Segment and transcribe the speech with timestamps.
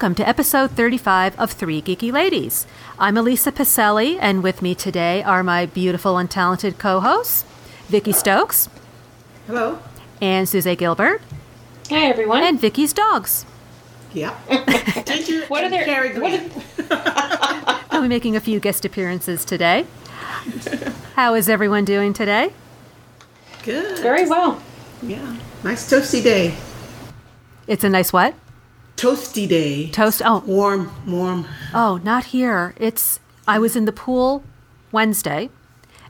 [0.00, 2.66] Welcome to episode 35 of Three Geeky Ladies.
[2.98, 7.44] I'm Elisa Pacelli, and with me today are my beautiful and talented co hosts,
[7.88, 8.70] Vicki Stokes
[9.46, 9.78] Hello.
[10.22, 11.20] and Suze Gilbert,
[11.90, 12.42] Hi everyone.
[12.42, 13.44] and Vicky's dogs.
[14.14, 14.34] Yeah.
[15.04, 15.42] Did you?
[15.48, 16.52] What are their- Cary what Grant.
[17.92, 19.84] I'll be making a few guest appearances today.
[21.14, 22.54] How is everyone doing today?
[23.64, 23.98] Good.
[23.98, 24.62] Very well.
[25.02, 25.36] Yeah.
[25.62, 26.56] Nice toasty day.
[27.66, 28.34] It's a nice what?
[29.00, 29.88] Toasty day.
[29.88, 30.20] Toast.
[30.22, 31.46] Oh, Warm, warm.
[31.72, 32.74] oh, not here.
[32.76, 33.18] It's.
[33.48, 34.44] I was in the pool
[34.92, 35.48] Wednesday,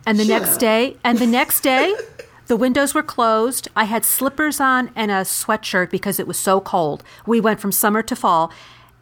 [0.05, 1.95] and the next day, and the next day,
[2.49, 3.69] the windows were closed.
[3.77, 7.05] I had slippers on and a sweatshirt because it was so cold.
[7.27, 8.53] We went from summer to fall,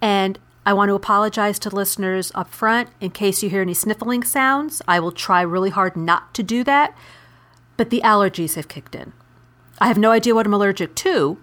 [0.02, 4.22] and I want to apologize to listeners up front in case you hear any sniffling
[4.22, 4.82] sounds.
[4.86, 6.94] I will try really hard not to do that,
[7.78, 9.14] but the allergies have kicked in.
[9.80, 11.38] I have no idea what I'm allergic to,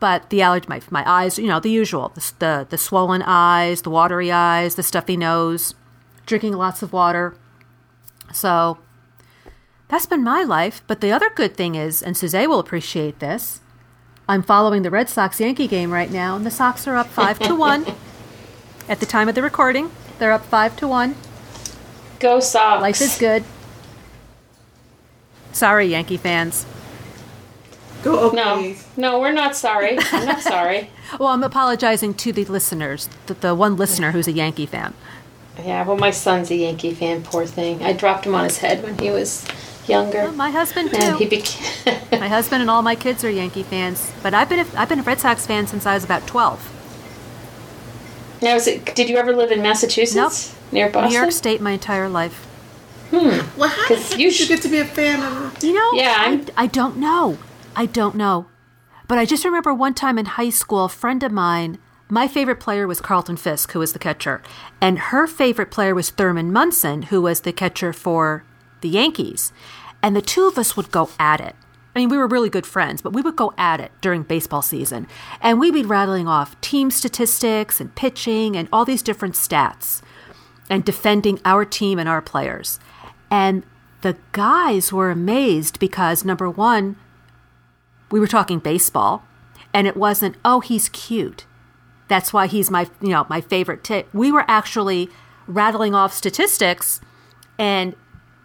[0.00, 3.82] but the allergy, my, my eyes, you know, the usual, the, the, the swollen eyes,
[3.82, 5.74] the watery eyes, the stuffy nose,
[6.26, 7.34] drinking lots of water.
[8.32, 8.78] So
[9.88, 10.82] that's been my life.
[10.86, 13.60] But the other good thing is, and Suze will appreciate this,
[14.26, 17.38] I'm following the Red Sox Yankee game right now, and the Sox are up five
[17.40, 17.84] to one.
[18.88, 21.14] At the time of the recording, they're up five to one.
[22.20, 22.80] Go Sox.
[22.80, 23.44] Life is good.
[25.52, 26.64] Sorry, Yankee fans.
[28.02, 28.86] Go Oak No, A's.
[28.96, 29.98] no, we're not sorry.
[30.12, 30.90] I'm not sorry.
[31.18, 34.94] Well, I'm apologizing to the listeners, the, the one listener who's a Yankee fan.
[35.58, 37.24] Yeah, well, my son's a Yankee fan.
[37.24, 37.82] Poor thing.
[37.82, 39.44] I dropped him on his head when he was
[39.88, 41.30] younger, Well, my husband and he too.
[41.30, 41.98] became.
[42.12, 45.00] My husband and all my kids are Yankee fans, but I've been a, I've been
[45.00, 46.60] a Red Sox fan since I was about twelve.
[48.40, 48.94] now, is it?
[48.94, 51.10] Did you ever live in Massachusetts near Boston?
[51.10, 52.46] New York State my entire life.
[53.10, 53.40] Hmm.
[53.58, 55.62] Well, how 'Cause did you you, get to be a fan of?
[55.64, 57.38] You know, Yeah, I, I'm- I don't know.
[57.76, 58.46] I don't know.
[59.08, 62.60] But I just remember one time in high school, a friend of mine, my favorite
[62.60, 64.42] player was Carlton Fisk, who was the catcher,
[64.80, 68.44] and her favorite player was Thurman Munson, who was the catcher for
[68.80, 69.52] the Yankees.
[70.02, 71.54] And the two of us would go at it.
[71.94, 74.62] I mean, we were really good friends, but we would go at it during baseball
[74.62, 75.06] season.
[75.40, 80.00] And we'd be rattling off team statistics and pitching and all these different stats
[80.68, 82.78] and defending our team and our players.
[83.30, 83.64] And
[84.02, 86.96] the guys were amazed because number one,
[88.10, 89.24] we were talking baseball,
[89.72, 91.46] and it wasn't, oh, he's cute.
[92.08, 94.08] That's why he's my, you know, my favorite tick.
[94.12, 95.08] We were actually
[95.46, 97.00] rattling off statistics
[97.58, 97.94] and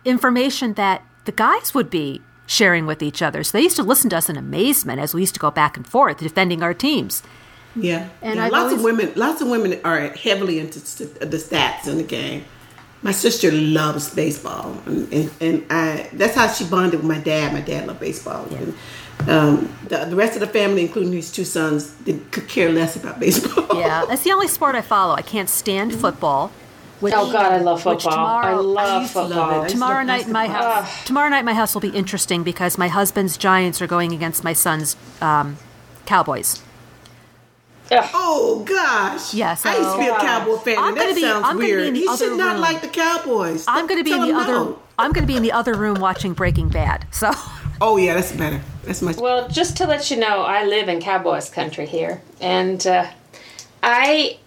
[0.03, 3.43] information that the guys would be sharing with each other.
[3.43, 5.77] So they used to listen to us in amazement as we used to go back
[5.77, 7.23] and forth defending our teams.
[7.75, 8.09] Yeah.
[8.21, 8.49] And yeah.
[8.49, 9.11] Lots always- of women.
[9.15, 12.45] Lots of women are heavily into st- the stats in the game.
[13.01, 17.53] My sister loves baseball, and, and, and I, that's how she bonded with my dad.
[17.53, 18.45] My dad loved baseball.
[18.55, 18.73] And,
[19.27, 22.95] um, the, the rest of the family, including his two sons, did, could care less
[22.95, 23.65] about baseball.
[23.79, 25.13] Yeah, that's the only sport I follow.
[25.15, 26.51] I can't stand football.
[27.01, 28.13] Which, Oh God, I love which football.
[28.13, 29.63] I tomorrow- love used to love football.
[29.63, 29.69] it.
[29.69, 30.81] Tomorrow love night, in my basketball.
[30.81, 31.05] house.
[31.05, 34.53] Tomorrow night, my house will be interesting because my husband's Giants are going against my
[34.53, 35.57] son's um,
[36.05, 36.61] Cowboys.
[37.91, 38.09] Ugh.
[38.15, 39.33] Oh gosh!
[39.33, 41.65] Yeah, I used to be a Cowboy fan, I'm gonna that be- sounds I'm gonna
[41.67, 41.95] be in weird.
[41.95, 42.61] the He other should not room.
[42.61, 43.65] like the Cowboys.
[43.67, 44.53] I'm going to be in the other.
[44.53, 44.79] no.
[44.97, 47.05] I'm going to be in the other room watching Breaking Bad.
[47.11, 47.29] So,
[47.81, 48.59] Oh yeah, that's better.
[49.01, 49.17] Much.
[49.17, 53.07] Well, just to let you know, I live in Cowboys country here, and uh,
[53.81, 54.37] I,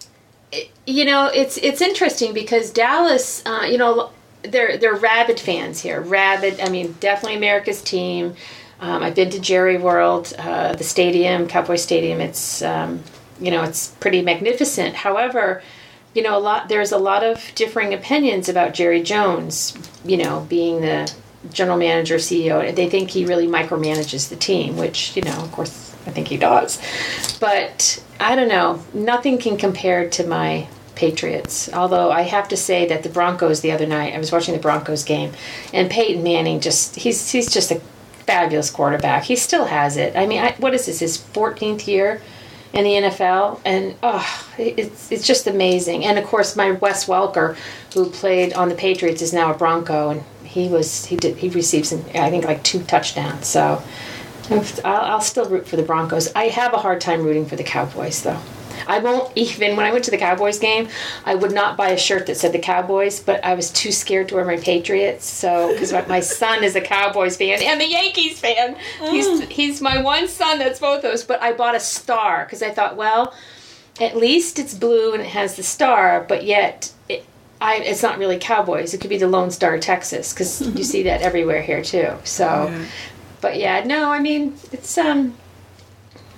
[0.87, 4.11] you know, it's it's interesting because Dallas, uh, you know,
[4.43, 5.99] they're they're rabid fans here.
[6.01, 6.61] Rabid.
[6.61, 8.35] I mean, definitely America's team.
[8.79, 12.21] Um, I've been to Jerry World, uh, the stadium, Cowboy Stadium.
[12.21, 13.03] It's um,
[13.41, 14.95] you know, it's pretty magnificent.
[14.95, 15.61] However,
[16.13, 19.77] you know, a lot there's a lot of differing opinions about Jerry Jones.
[20.05, 21.13] You know, being the
[21.51, 22.73] general manager, CEO.
[22.75, 26.37] They think he really micromanages the team, which you know, of course, I think he
[26.37, 26.81] does.
[27.39, 28.83] But I don't know.
[28.93, 30.67] Nothing can compare to my
[30.99, 31.71] Patriots.
[31.71, 34.59] Although I have to say that the Broncos the other night, I was watching the
[34.59, 35.31] Broncos game,
[35.73, 37.79] and Peyton Manning just he's he's just a
[38.25, 39.23] fabulous quarterback.
[39.23, 40.15] He still has it.
[40.17, 40.99] I mean, I, what is this?
[40.99, 42.21] His 14th year
[42.73, 46.05] in the NFL, and oh, it's it's just amazing.
[46.05, 47.55] And of course, my Wes Welker,
[47.93, 51.49] who played on the Patriots, is now a Bronco, and he was he did he
[51.49, 53.47] received some I think like two touchdowns.
[53.47, 53.81] So
[54.49, 56.33] I'll, I'll still root for the Broncos.
[56.35, 58.39] I have a hard time rooting for the Cowboys, though.
[58.87, 60.89] I won't even when I went to the Cowboys game,
[61.25, 64.29] I would not buy a shirt that said the Cowboys, but I was too scared
[64.29, 65.25] to wear my Patriots.
[65.25, 69.47] So because my, my son is a Cowboys fan and a Yankees fan, he's mm.
[69.49, 71.23] he's my one son that's both those.
[71.23, 73.35] But I bought a star because I thought, well,
[74.01, 76.91] at least it's blue and it has the star, but yet.
[77.07, 77.25] It,
[77.61, 78.93] I, it's not really Cowboys.
[78.93, 82.13] It could be the Lone Star Texas because you see that everywhere here too.
[82.23, 82.85] So, Yeah.
[83.41, 85.35] but yeah, no, I mean it's um,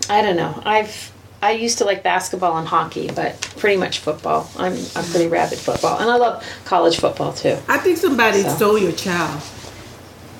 [0.09, 0.61] I don't know.
[0.65, 1.11] I've
[1.43, 4.49] I used to like basketball and hockey, but pretty much football.
[4.57, 7.57] I'm I'm pretty rabid football, and I love college football too.
[7.67, 8.49] I think somebody So.
[8.49, 9.41] stole your child.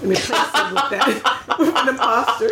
[0.01, 2.49] And replaced it with that with an imposter.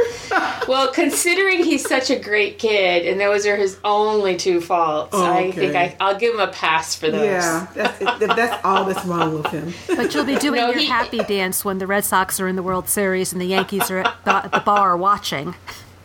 [0.68, 5.26] Well, considering he's such a great kid, and those are his only two faults, Oh,
[5.32, 5.76] I think.
[5.76, 7.22] I, I'll give him a pass for those.
[7.24, 8.00] yeah, that's
[8.36, 9.74] that's all that's wrong with him.
[9.96, 12.56] But you'll be doing No, your he- happy dance when the Red Sox are in
[12.56, 15.56] the World Series and the Yankees are at the, at the bar watching.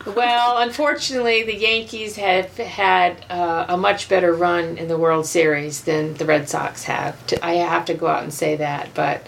[0.06, 5.82] Well, unfortunately, the Yankees have had uh, a much better run in the World Series
[5.85, 7.17] than the Red Sox have.
[7.43, 9.26] I have to go out and say that, but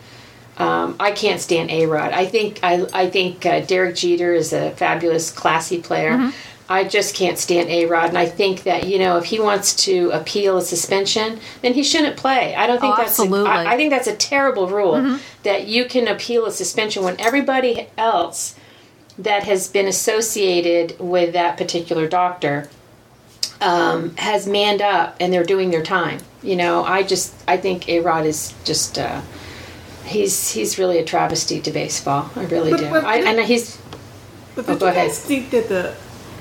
[0.59, 2.13] um, I can't stand A Rod.
[2.13, 6.33] I think I, I think uh, Derek Jeter is a fabulous, classy player.
[6.69, 9.75] I just can't stand A Rod, and I think that you know if he wants
[9.85, 12.55] to appeal a suspension, then he shouldn't play.
[12.57, 13.51] I don't think Oh, that's a- absolutely.
[13.51, 17.87] I I think that's a terrible rule that you can appeal a suspension when everybody
[17.97, 18.57] else
[19.19, 22.69] that has been associated with that particular doctor
[23.61, 26.19] um, has manned up and they're doing their time.
[26.43, 29.21] You know, I just I think A Rod is just uh,
[30.07, 32.31] he's he's really a travesty to baseball.
[32.37, 32.91] I really But- do.
[32.91, 33.79] but- I, and he's
[34.55, 35.13] But Oh, go ahead.
[35.13, 35.95] think that the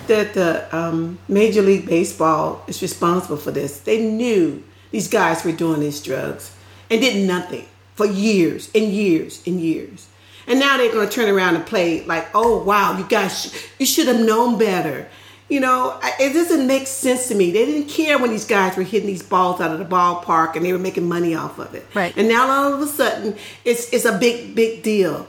[0.07, 3.79] that the um, Major League Baseball is responsible for this?
[3.79, 6.51] They knew these guys were doing these drugs
[6.91, 7.65] and did nothing
[7.95, 10.07] for years and years and years.
[10.47, 13.57] And now they're going to turn around and play like, "Oh wow, you guys, sh-
[13.79, 15.07] you should have known better."
[15.47, 17.51] You know, it doesn't make sense to me.
[17.51, 20.65] They didn't care when these guys were hitting these balls out of the ballpark and
[20.65, 21.85] they were making money off of it.
[21.93, 22.15] Right.
[22.17, 25.27] And now all of a sudden, it's it's a big big deal.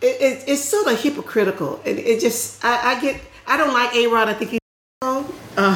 [0.00, 1.80] It, it, it's sort of hypocritical.
[1.84, 4.28] It, it just I, I get I don't like A Rod.
[4.28, 4.58] I think he's
[5.02, 5.22] uh,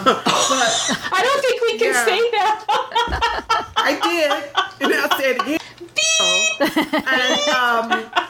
[0.05, 2.05] but I don't think we can Yeah.
[2.05, 2.65] say that.
[3.77, 5.59] I did, and I'll say it again.
[6.61, 8.22] and, um,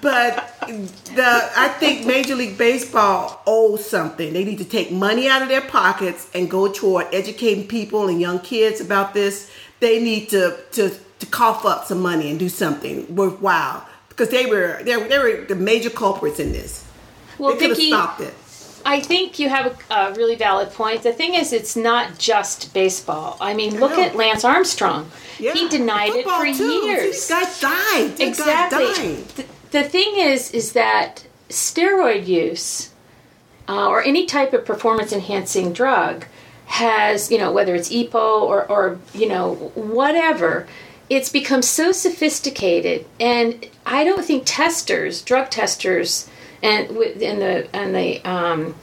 [0.00, 0.54] but
[1.14, 4.32] the I think Major League Baseball owes something.
[4.32, 8.20] They need to take money out of their pockets and go toward educating people and
[8.20, 9.50] young kids about this.
[9.80, 14.46] They need to to to cough up some money and do something worthwhile because they
[14.46, 16.84] were they were, they were the major culprits in this.
[17.38, 18.34] Well, they could have stopped it.
[18.84, 21.02] I think you have a, a really valid point.
[21.02, 23.36] The thing is, it's not just baseball.
[23.40, 24.02] I mean, look know.
[24.02, 25.10] at Lance Armstrong.
[25.38, 25.52] Yeah.
[25.52, 26.86] He denied it for too.
[26.86, 27.12] years.
[27.12, 28.20] These guys died.
[28.20, 28.86] Exactly.
[28.86, 29.46] Guys died.
[29.70, 32.90] The, thing is, is that steroid use
[33.68, 36.26] uh, or any type of performance enhancing drug
[36.66, 40.66] has, you know, whether it's EPO or, or you know, whatever,
[41.10, 46.28] it's become so sophisticated, and I don't think testers, drug testers,
[46.62, 48.74] and and the and the um,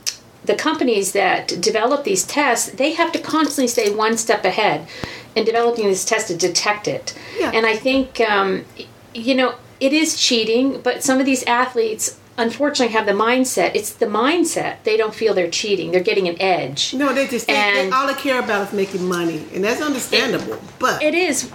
[0.43, 4.87] the companies that develop these tests, they have to constantly stay one step ahead
[5.35, 7.17] in developing this test to detect it.
[7.37, 7.51] Yeah.
[7.53, 8.65] And I think, um,
[9.13, 13.71] you know, it is cheating, but some of these athletes unfortunately have the mindset.
[13.75, 14.83] It's the mindset.
[14.83, 15.91] They don't feel they're cheating.
[15.91, 16.93] They're getting an edge.
[16.93, 19.81] No, they just they, they, And- all they care about is making money, and that's
[19.81, 20.59] understandable.
[20.79, 21.51] but It is.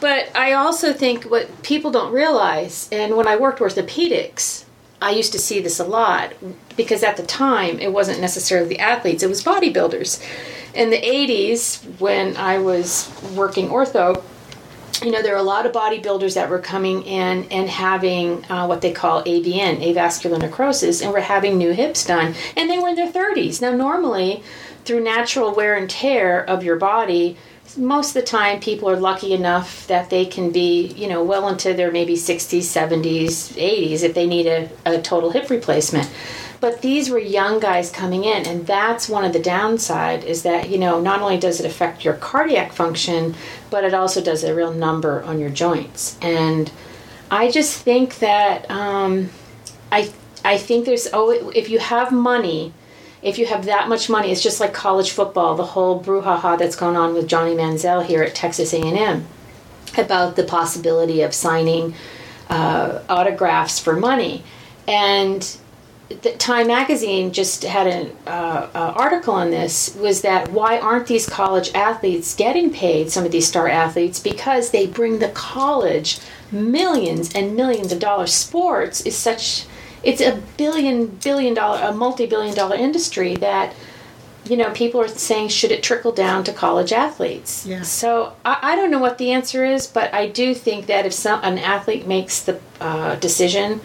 [0.00, 4.64] But I also think what people don't realize, and when I worked orthopedics,
[5.02, 6.32] I used to see this a lot
[6.76, 10.22] because at the time it wasn't necessarily the athletes, it was bodybuilders.
[10.74, 14.22] In the 80s, when I was working ortho,
[15.04, 18.66] you know, there were a lot of bodybuilders that were coming in and having uh,
[18.66, 22.88] what they call AVN, avascular necrosis, and were having new hips done, and they were
[22.88, 23.60] in their 30s.
[23.60, 24.42] Now, normally,
[24.84, 27.36] through natural wear and tear of your body,
[27.76, 31.48] most of the time people are lucky enough that they can be, you know, well
[31.48, 36.08] into their maybe 60s, 70s, 80s if they need a, a total hip replacement.
[36.60, 40.70] But these were young guys coming in, and that's one of the downside is that,
[40.70, 43.34] you know, not only does it affect your cardiac function,
[43.70, 46.18] but it also does a real number on your joints.
[46.22, 46.70] And
[47.30, 49.30] I just think that um,
[49.90, 50.12] I
[50.44, 52.72] I think there's oh if you have money,
[53.22, 56.76] if you have that much money, it's just like college football, the whole brouhaha that's
[56.76, 59.26] going on with Johnny Manziel here at Texas A&M
[59.96, 61.94] about the possibility of signing
[62.48, 64.44] uh, autographs for money,
[64.86, 65.56] and
[66.38, 69.94] Time Magazine just had an uh, uh, article on this.
[69.96, 73.10] Was that why aren't these college athletes getting paid?
[73.10, 76.18] Some of these star athletes because they bring the college
[76.50, 78.32] millions and millions of dollars.
[78.32, 79.66] Sports is such
[80.02, 83.74] it's a billion billion dollar a multi billion dollar industry that
[84.46, 87.66] you know, people are saying, should it trickle down to college athletes?
[87.66, 87.82] Yeah.
[87.82, 91.12] So I, I don't know what the answer is, but I do think that if
[91.12, 93.80] some an athlete makes the uh, decision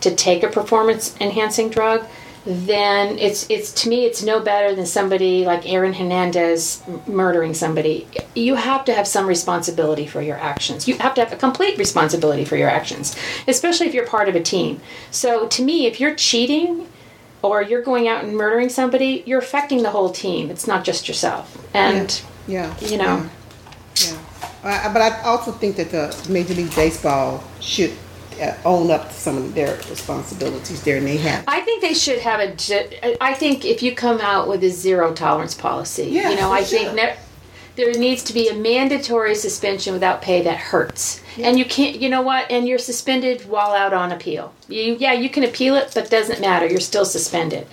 [0.00, 2.06] to take a performance enhancing drug,
[2.46, 8.06] then it's it's to me it's no better than somebody like Aaron Hernandez murdering somebody.
[8.34, 10.86] You have to have some responsibility for your actions.
[10.86, 13.16] You have to have a complete responsibility for your actions,
[13.48, 14.82] especially if you're part of a team.
[15.10, 16.86] So to me, if you're cheating
[17.40, 20.50] or you're going out and murdering somebody, you're affecting the whole team.
[20.50, 21.56] It's not just yourself.
[21.74, 22.74] And Yeah.
[22.80, 23.28] you know,
[23.96, 24.16] Yeah.
[24.62, 27.92] Uh, but I also think that the Major League Baseball should
[28.40, 31.44] Uh, own up to some of their responsibilities there, and they have.
[31.46, 33.22] I think they should have a.
[33.22, 36.64] I think if you come out with a zero tolerance policy, Yeah, you know, I
[36.64, 37.16] think ne-
[37.76, 41.22] there needs to be a mandatory suspension without pay that hurts.
[41.38, 42.48] And you can't, you know what?
[42.50, 44.54] And you're suspended while out on appeal.
[44.68, 46.66] You, yeah, you can appeal it, but doesn't matter.
[46.66, 47.66] You're still suspended.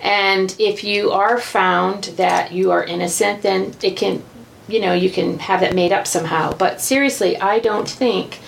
[0.00, 4.22] And if you are found that you are innocent, then it can,
[4.68, 6.52] you know, you can have that made up somehow.
[6.52, 8.38] But seriously, I don't think.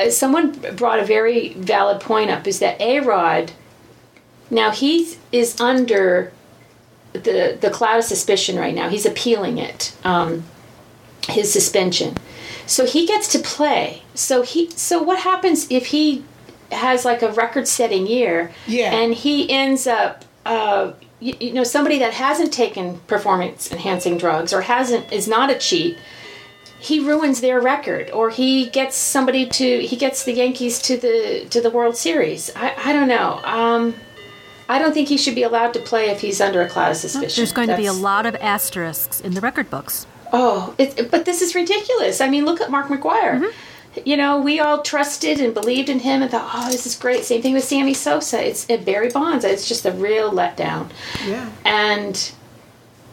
[0.00, 3.52] Uh, Someone brought a very valid point up is that A Rod
[4.50, 6.32] now he is under
[7.12, 8.88] the the cloud of suspicion right now.
[8.88, 10.44] He's appealing it, um,
[11.28, 12.16] his suspension.
[12.66, 14.02] So he gets to play.
[14.14, 16.24] So he so what happens if he
[16.72, 18.92] has like a record-setting year Yeah.
[18.92, 24.52] and he ends up uh, you, you know somebody that hasn't taken performance enhancing drugs
[24.52, 25.96] or hasn't is not a cheat
[26.78, 31.46] he ruins their record or he gets somebody to he gets the yankees to the
[31.50, 32.50] to the world series.
[32.54, 33.40] I, I don't know.
[33.44, 33.94] Um
[34.68, 36.96] i don't think he should be allowed to play if he's under a cloud of
[36.96, 37.36] suspicion.
[37.36, 40.06] There's going to be a lot of asterisks in the record books.
[40.32, 42.20] oh it, but this is ridiculous.
[42.20, 43.40] I mean look at mark mcgwire.
[43.40, 44.00] Mm-hmm.
[44.04, 47.24] you know we all trusted and believed in him and thought oh this is great.
[47.24, 48.44] Same thing with sammy sosa.
[48.44, 50.90] It's uh, barry bonds it's just a real letdown.
[51.24, 51.48] Yeah.
[51.64, 52.32] and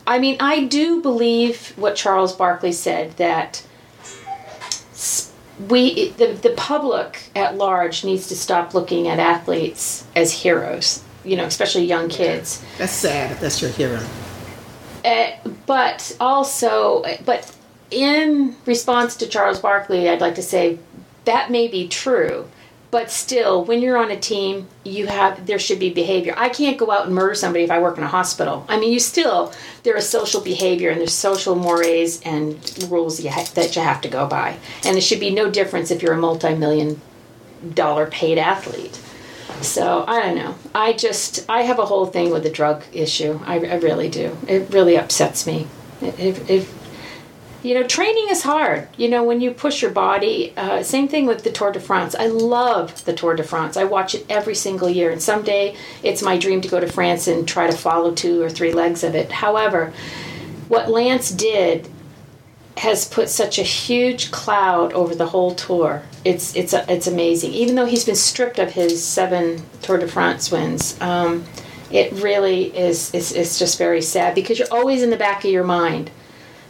[0.06, 3.66] I mean, I do believe what Charles Barkley said that
[5.70, 11.04] we, the, the public at large, needs to stop looking at athletes as heroes.
[11.24, 12.62] You know, especially young kids.
[12.78, 14.06] That's sad that's your hero.
[15.06, 15.32] Uh,
[15.66, 17.56] but also, but
[17.92, 20.80] in response to Charles Barkley, I'd like to say
[21.26, 22.50] that may be true.
[22.94, 26.36] But still, when you're on a team, you have there should be behavior.
[26.38, 28.68] I can't go out and murder somebody if I work in a hospital.
[28.70, 32.54] I mean, you still there is social behavior and there's social mores and
[32.92, 35.90] rules you ha- that you have to go by, and there should be no difference
[35.90, 37.02] if you're a multi-million
[37.74, 39.02] dollar paid athlete.
[39.62, 40.54] So I don't know.
[40.76, 43.40] I just I have a whole thing with the drug issue.
[43.44, 44.38] I, I really do.
[44.48, 45.68] It really upsets me.
[46.00, 46.68] It, it, it,
[47.64, 48.88] you know, training is hard.
[48.98, 50.54] You know, when you push your body.
[50.58, 52.14] Uh, same thing with the Tour de France.
[52.14, 53.78] I love the Tour de France.
[53.78, 57.28] I watch it every single year, and someday it's my dream to go to France
[57.28, 59.32] and try to follow two or three legs of it.
[59.32, 59.94] However,
[60.68, 61.88] what Lance did
[62.78, 66.02] has put such a huge cloud over the whole tour.
[66.26, 67.54] It's it's a, it's amazing.
[67.54, 71.46] Even though he's been stripped of his seven Tour de France wins, um,
[71.92, 73.14] it really is.
[73.14, 76.10] It's, it's just very sad because you're always in the back of your mind.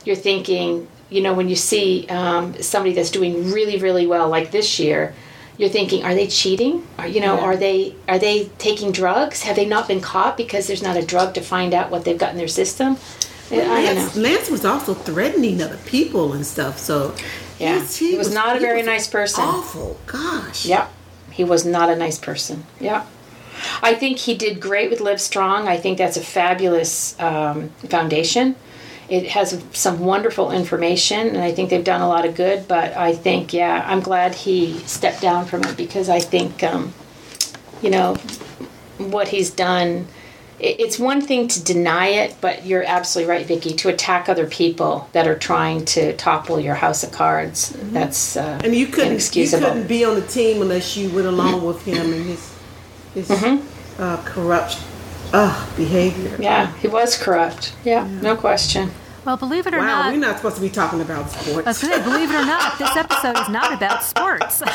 [0.05, 4.51] You're thinking, you know, when you see um, somebody that's doing really really well, like
[4.51, 5.13] this year.
[5.55, 6.85] You're thinking, are they cheating?
[6.97, 7.43] Are, you know, Yeah.
[7.43, 9.43] are they are they taking drugs?
[9.43, 12.17] Have they not been caught because there's not a drug to find out what they've
[12.17, 12.97] got in their system?
[13.51, 13.57] Know.
[13.59, 16.79] Lance, Lance was also threatening other people and stuff.
[16.79, 17.13] So
[17.59, 17.75] Yeah.
[17.75, 19.43] he's- He was not a very nice person.
[19.43, 19.97] Awful.
[20.07, 20.65] Gosh.
[20.65, 20.91] Yep.
[21.29, 22.65] He was not a nice person.
[22.79, 23.05] Yep.
[23.83, 25.67] I think he did great with Live Strong.
[25.67, 28.55] I think that's a fabulous um, foundation.
[29.13, 32.67] It has some wonderful information, and I think they've done a lot of good.
[32.67, 36.93] But I think, yeah, I'm glad he stepped down from it because I think, um,
[37.83, 38.15] you know,
[38.97, 40.07] what he's done.
[40.59, 43.73] It's one thing to deny it, but you're absolutely right, Vicky.
[43.75, 48.61] To attack other people that are trying to topple your house of cards, that's uh,
[48.63, 52.13] And you couldn't you couldn't be on the team unless you went along with him
[52.13, 52.51] and his
[53.13, 53.29] his
[53.99, 54.81] uh, corrupt
[55.33, 56.35] uh, behavior.
[56.39, 57.75] Yeah, he was corrupt.
[57.83, 58.91] Yeah, no question.
[59.25, 61.31] Well, believe it or Wow, not, we're not supposed to be talking about I was
[61.31, 61.63] sports.
[61.63, 64.61] going to say, believe it or not, this episode is not about sports.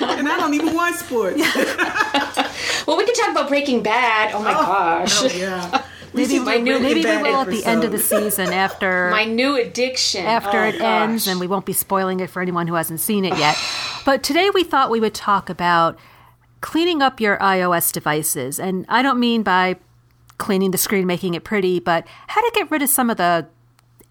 [0.00, 1.40] and I don't even want sports.
[2.86, 4.34] Well, we can talk about Breaking Bad.
[4.34, 5.84] Oh my oh, gosh, Oh, yeah.
[6.12, 8.52] Maybe, we, my new- maybe we Breaking Bad will at the end of the season
[8.52, 10.24] after my new addiction.
[10.26, 13.24] after Oh, it ends, and we won't be spoiling it for anyone who hasn't seen
[13.24, 13.56] it yet.
[14.04, 15.98] but today we thought we would talk about
[16.60, 18.60] cleaning up your iOS devices.
[18.60, 19.76] And I don't mean by
[20.38, 23.46] cleaning the screen, making it pretty, but how to get rid of some of the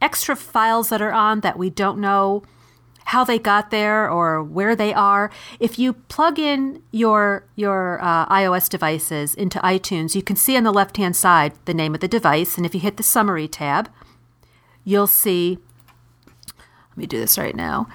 [0.02, 2.44] extra files that are on that we don't know
[3.06, 5.30] how they got there or where they are.
[5.60, 10.64] If you plug in your your uh, iOS devices into iTunes, you can see on
[10.64, 13.48] the left hand side the name of the device, and if you hit the summary
[13.48, 13.90] tab,
[14.84, 15.60] you'll see.
[16.92, 17.88] Let me do this right now.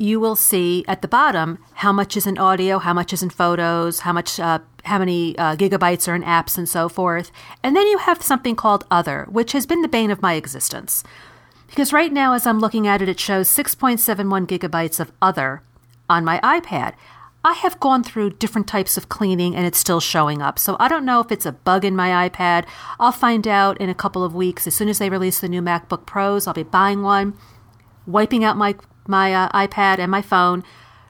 [0.00, 3.28] You will see at the bottom how much is in audio, how much is in
[3.28, 7.30] photos, how much, uh, how many uh, gigabytes are in apps, and so forth.
[7.62, 11.04] And then you have something called Other, which has been the bane of my existence.
[11.66, 15.60] Because right now, as I'm looking at it, it shows 6.71 gigabytes of other
[16.08, 16.94] on my iPad.
[17.44, 20.58] I have gone through different types of cleaning and it's still showing up.
[20.58, 22.64] So I don't know if it's a bug in my iPad.
[22.98, 24.66] I'll find out in a couple of weeks.
[24.66, 27.34] As soon as they release the new MacBook Pros, I'll be buying one,
[28.06, 28.76] wiping out my,
[29.06, 30.64] my uh, iPad and my phone,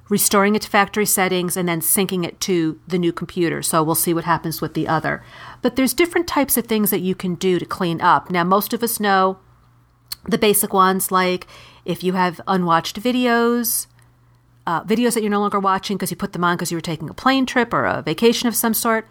[0.08, 3.62] restoring it to factory settings, and then syncing it to the new computer.
[3.62, 5.22] So we'll see what happens with the other.
[5.62, 8.30] But there's different types of things that you can do to clean up.
[8.30, 9.38] Now, most of us know
[10.28, 11.46] the basic ones like
[11.84, 13.86] if you have unwatched videos,
[14.66, 16.82] uh, videos that you're no longer watching because you put them on because you were
[16.82, 19.06] taking a plane trip or a vacation of some sort,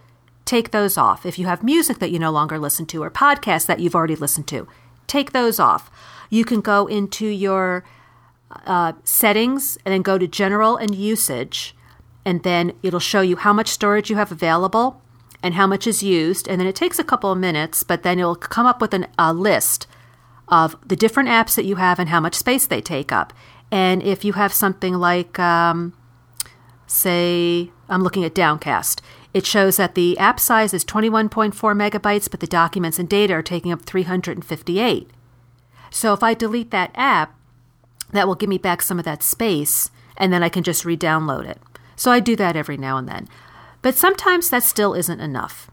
[0.46, 1.26] take those off.
[1.26, 4.16] If you have music that you no longer listen to or podcasts that you've already
[4.16, 4.68] listened to,
[5.08, 5.92] take those off.
[6.30, 7.84] You can go into your
[8.52, 11.76] uh, settings and then go to general and usage,
[12.26, 15.02] and then it'll show you how much storage you have available
[15.42, 16.48] and how much is used.
[16.48, 19.08] And then it takes a couple of minutes, but then it'll come up with an,
[19.18, 19.88] a list
[20.48, 23.34] of the different apps that you have and how much space they take up.
[23.72, 25.94] And if you have something like, um,
[26.88, 29.02] say, I'm looking at Downcast,
[29.34, 33.44] it shows that the app size is 21.4 megabytes, but the documents and data are
[33.44, 35.10] taking up 358.
[35.92, 37.39] So if I delete that app,
[38.12, 40.98] that will give me back some of that space, and then I can just re
[40.98, 41.60] download it.
[41.96, 43.28] So I do that every now and then.
[43.82, 45.70] But sometimes that still isn't enough.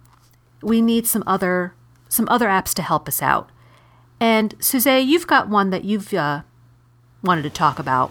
[0.62, 1.74] We need some other
[2.08, 3.50] some other apps to help us out.
[4.20, 6.42] And Suzette, you've got one that you've uh,
[7.22, 8.10] wanted to talk about.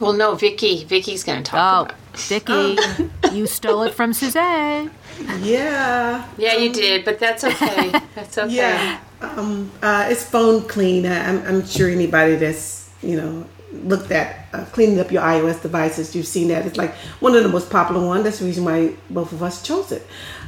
[0.00, 0.84] Well, no, Vicky.
[0.84, 2.18] Vicky's going to talk Oh, about.
[2.18, 2.78] Vicky,
[3.36, 4.88] you stole it from Suzette.
[5.40, 6.28] Yeah.
[6.36, 7.90] Yeah, you did, but that's okay.
[8.14, 8.54] That's okay.
[8.54, 9.00] Yeah.
[9.20, 11.06] Um, uh, it's phone clean.
[11.06, 13.46] I'm, I'm sure anybody that's, you know,
[13.82, 16.66] looked at uh, cleaning up your iOS devices, you've seen that.
[16.66, 18.24] It's like one of the most popular ones.
[18.24, 20.06] That's the reason why both of us chose it.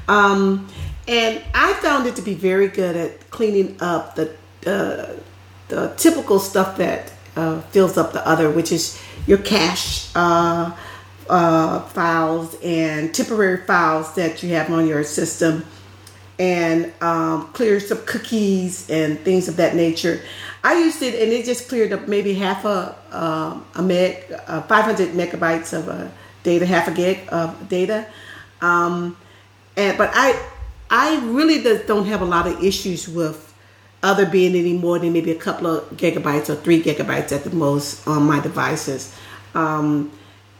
[0.08, 0.68] Um,
[1.08, 4.34] and I found it to be very good at cleaning up the,
[4.66, 5.18] uh,
[5.68, 10.14] the typical stuff that uh, fills up the other, which is your cache
[11.28, 15.64] uh, uh, files and temporary files that you have on your system
[16.38, 20.20] and um, cleared some cookies and things of that nature.
[20.62, 24.62] I used it and it just cleared up maybe half a um, a meg, uh,
[24.62, 26.08] 500 megabytes of uh,
[26.42, 28.06] data, half a gig of data.
[28.60, 29.16] Um,
[29.76, 30.40] and but I
[30.90, 33.54] I really don't have a lot of issues with
[34.02, 37.50] other being any more than maybe a couple of gigabytes or three gigabytes at the
[37.50, 39.14] most on my devices.
[39.54, 40.12] Um,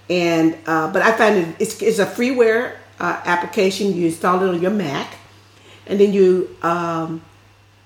[0.09, 3.95] and uh, but I find it it's, it's a freeware uh, application.
[3.95, 5.17] You install it on your Mac,
[5.87, 7.23] and then you um,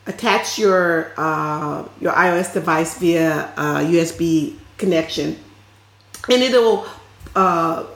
[0.07, 5.39] attach your uh, your iOS device via uh, USB connection,
[6.29, 6.87] and it'll
[7.35, 7.87] uh,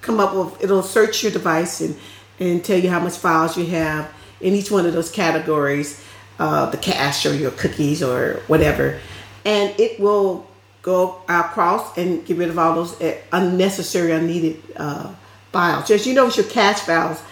[0.00, 1.96] come up with it'll search your device and
[2.40, 6.02] and tell you how much files you have in each one of those categories,
[6.38, 8.98] uh, the cache or your cookies or whatever,
[9.44, 10.49] and it will
[10.82, 15.12] go across and get rid of all those uh, unnecessary, unneeded uh,
[15.52, 15.90] files.
[15.90, 17.22] As you know, with your cache files,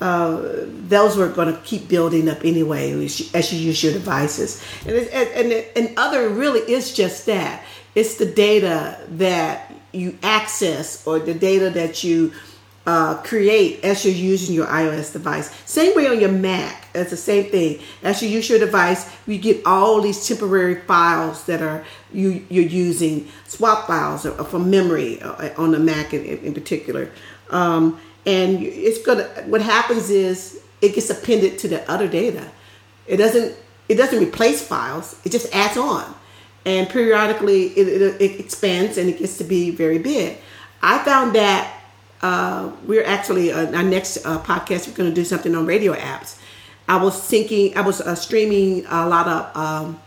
[0.00, 4.62] uh, those were going to keep building up anyway as you, use your devices.
[4.86, 7.64] And, it, and, and, and other really is just that.
[7.94, 12.32] It's the data that you access or the data that you
[12.86, 15.54] uh, create as you're using your iOS device.
[15.64, 16.88] Same way on your Mac.
[16.94, 17.80] It's the same thing.
[18.02, 22.64] As you use your device, you get all these temporary files that are you you're
[22.64, 27.10] using swap files from memory uh, on the Mac in, in particular.
[27.50, 29.24] Um, and it's gonna.
[29.46, 32.50] What happens is it gets appended to the other data.
[33.06, 33.56] It doesn't.
[33.88, 35.20] It doesn't replace files.
[35.24, 36.14] It just adds on,
[36.64, 40.38] and periodically it, it, it expands and it gets to be very big.
[40.80, 41.82] I found that
[42.22, 44.88] uh, we're actually uh, our next uh, podcast.
[44.88, 46.38] We're going to do something on radio apps.
[46.88, 47.76] I was thinking.
[47.76, 50.00] I was uh, streaming a lot of um,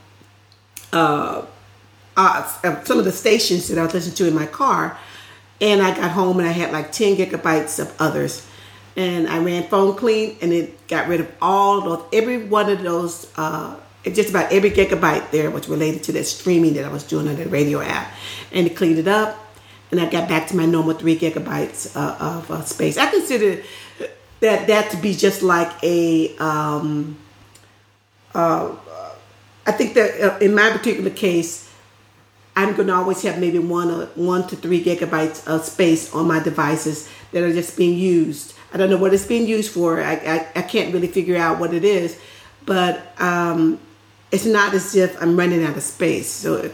[2.17, 4.97] uh, uh, some of the stations that I was listening to in my car,
[5.62, 8.45] and I got home and I had like ten gigabytes of others,
[8.95, 12.06] and I ran phone clean and it got rid of all those.
[12.12, 13.32] Every one of those.
[14.03, 17.36] just about every gigabyte there was related to that streaming that I was doing on
[17.36, 18.12] the radio app,
[18.51, 19.43] and it cleaned it up
[19.91, 22.97] and I got back to my normal three gigabytes uh, of uh, space.
[22.97, 23.63] I consider
[24.39, 26.36] that that to be just like a.
[26.38, 27.17] Um,
[28.34, 28.75] uh,
[29.65, 31.66] I think that in my particular case,
[32.57, 36.27] I'm going to always have maybe one or one to three gigabytes of space on
[36.27, 38.55] my devices that are just being used.
[38.73, 40.01] I don't know what it's being used for.
[40.01, 42.19] I, I, I can't really figure out what it is,
[42.65, 43.79] but um,
[44.31, 46.31] it's not as if I'm running out of space.
[46.31, 46.71] So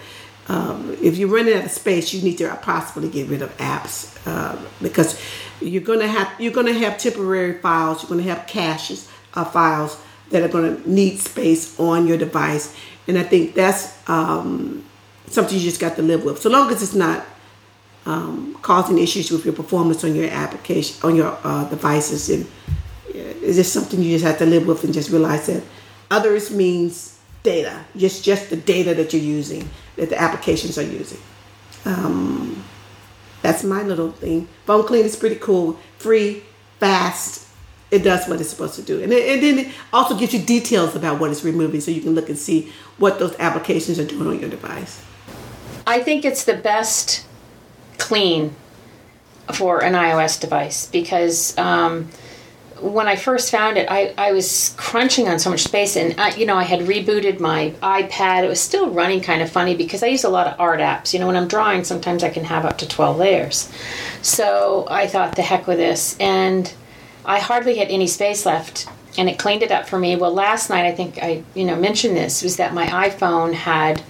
[0.47, 4.17] um, if you're running out of space, you need to possibly get rid of apps
[4.25, 5.21] uh, because
[5.59, 8.01] you're gonna have you're gonna have temporary files.
[8.01, 12.73] You're gonna have caches of files that are gonna need space on your device,
[13.05, 14.83] and I think that's um,
[15.33, 16.41] something you just got to live with.
[16.41, 17.25] So long as it's not
[18.05, 22.45] um, causing issues with your performance on your application on your uh, devices, and
[23.13, 25.63] it's just something you just have to live with and just realize that
[26.11, 31.19] others means data, just just the data that you're using, that the applications are using.
[31.85, 32.63] Um,
[33.41, 34.47] that's my little thing.
[34.65, 36.43] Phone clean is pretty cool, free,
[36.79, 37.41] fast.
[37.91, 40.41] It does what it's supposed to do, and, it, and then it also gives you
[40.41, 44.05] details about what it's removing, so you can look and see what those applications are
[44.05, 45.03] doing on your device.
[45.85, 47.25] I think it's the best
[47.97, 48.55] clean
[49.53, 52.09] for an iOS device because um,
[52.83, 56.35] when I first found it, I, I was crunching on so much space, and I,
[56.35, 58.43] you know I had rebooted my iPad.
[58.43, 61.13] It was still running kind of funny because I use a lot of art apps.
[61.13, 63.71] You know, when I'm drawing, sometimes I can have up to twelve layers.
[64.21, 66.73] So I thought, the heck with this, and
[67.25, 70.15] I hardly had any space left, and it cleaned it up for me.
[70.15, 74.01] Well, last night I think I you know mentioned this was that my iPhone had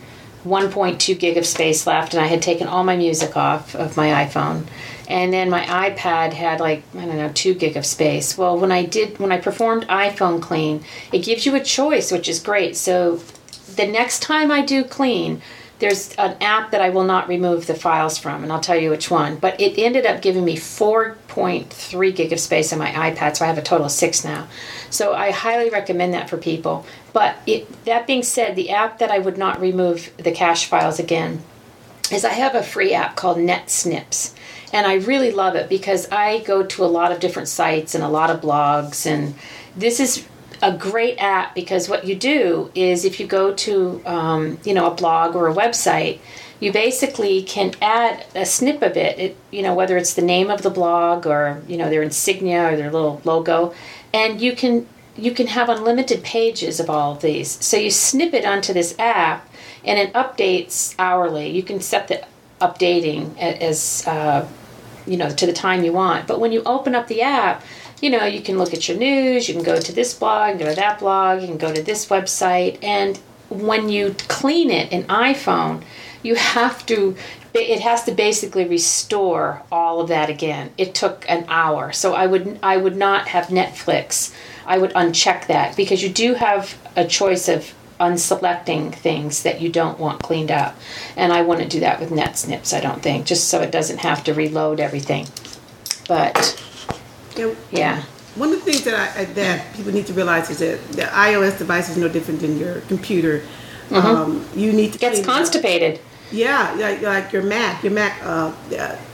[0.44, 4.26] 1.2 gig of space left, and I had taken all my music off of my
[4.26, 4.68] iPhone.
[5.08, 8.38] And then my iPad had like, I don't know, 2 gig of space.
[8.38, 12.30] Well, when I did, when I performed iPhone clean, it gives you a choice, which
[12.30, 12.76] is great.
[12.76, 13.22] So
[13.76, 15.42] the next time I do clean,
[15.80, 18.90] there's an app that I will not remove the files from, and I'll tell you
[18.90, 19.36] which one.
[19.36, 23.50] But it ended up giving me 4.3 gig of space on my iPad, so I
[23.50, 24.48] have a total of six now.
[24.94, 26.86] So I highly recommend that for people.
[27.14, 31.00] But it, that being said, the app that I would not remove the cache files
[31.00, 31.42] again
[32.12, 34.34] is I have a free app called NetSnips.
[34.72, 38.04] And I really love it because I go to a lot of different sites and
[38.04, 39.06] a lot of blogs.
[39.06, 39.34] And
[39.76, 40.26] this is
[40.62, 44.90] a great app because what you do is if you go to um, you know
[44.90, 46.20] a blog or a website
[46.62, 50.50] you basically can add a snip of it, it you know whether it's the name
[50.50, 53.74] of the blog or you know their insignia or their little logo
[54.14, 57.64] and you can you can have unlimited pages of all of these.
[57.64, 59.48] So you snip it onto this app
[59.86, 61.50] and it updates hourly.
[61.50, 62.26] You can set the
[62.60, 64.48] updating as uh,
[65.06, 66.28] you know to the time you want.
[66.28, 67.64] But when you open up the app
[68.04, 70.66] you know, you can look at your news, you can go to this blog, go
[70.66, 72.78] to that blog, you can go to this website.
[72.84, 75.84] And when you clean it in iPhone,
[76.22, 77.16] you have to
[77.54, 80.72] it has to basically restore all of that again.
[80.78, 81.92] It took an hour.
[81.92, 84.34] So I would I would not have NetSnips.
[84.66, 89.70] I would uncheck that because you do have a choice of unselecting things that you
[89.70, 90.76] don't want cleaned up.
[91.16, 94.24] And I wouldn't do that with NetSnips, I don't think, just so it doesn't have
[94.26, 95.28] to reload everything.
[96.08, 96.60] But
[97.38, 98.04] And yeah.
[98.36, 101.60] One of the things that I, that people need to realize is that the iOS
[101.60, 103.44] device is no different than your computer.
[103.92, 106.00] Um, you need to Gets constipated.
[106.00, 106.02] up.
[106.32, 107.84] Yeah, like, like your Mac.
[107.84, 108.52] Your Mac uh,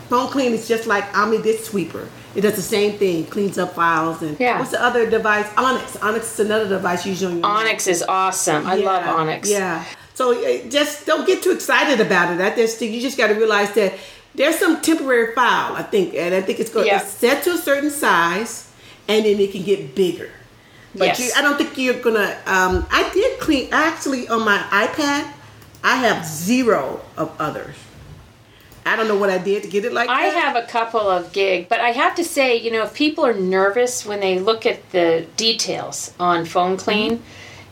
[0.10, 2.08] phone clean is just like Omni Disk Sweeper.
[2.36, 4.22] It does the same thing, cleans up files.
[4.22, 4.60] And Yeah.
[4.60, 5.48] what's the other device?
[5.58, 5.96] Onyx.
[5.98, 7.52] Onyx is another device used on your Mac.
[7.52, 8.66] Onyx is awesome.
[8.68, 9.50] I love Onyx.
[9.50, 9.84] Yeah.
[10.14, 12.40] So uh, just don't get too excited about it.
[12.42, 13.94] I just you just got to realize that
[14.36, 15.76] there's some temporary file.
[15.76, 17.00] I think, and I think it's going Yeah.
[17.00, 18.68] to set to a certain size,
[19.08, 20.30] and then it can get bigger.
[20.94, 21.20] But Yes.
[21.20, 22.38] you, I don't think you're gonna.
[22.46, 25.26] Um, I did clean actually on my iPad.
[25.84, 27.76] I have zero of others.
[28.86, 30.42] I don't know what I did to get it like I that.
[30.42, 33.34] have a couple of gig, but I have to say, you know, if people are
[33.34, 37.24] nervous when they look at the details on phone clean, Mm-hmm.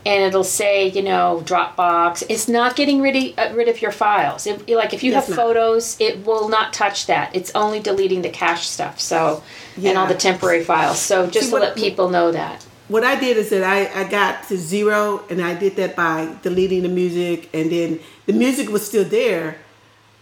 [0.06, 3.92] and it'll say, you know, Dropbox, it's not getting rid of, uh, rid of your
[3.92, 4.46] files.
[4.48, 5.46] It, like if you Yes, have ma'am.
[5.46, 7.36] photos, it will not touch that.
[7.36, 9.00] It's only deleting the cache stuff.
[9.02, 9.44] So
[9.76, 11.00] and all the temporary files.
[11.00, 12.66] So just See, to what- let people know that.
[12.88, 16.36] What I did is that I, I got to zero and I did that by
[16.42, 19.58] deleting the music and then the music was still there.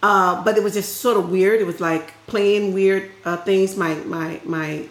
[0.01, 1.61] Uh, but it was just sort of weird.
[1.61, 3.75] It was like playing weird uh, things.
[3.75, 4.87] My, my my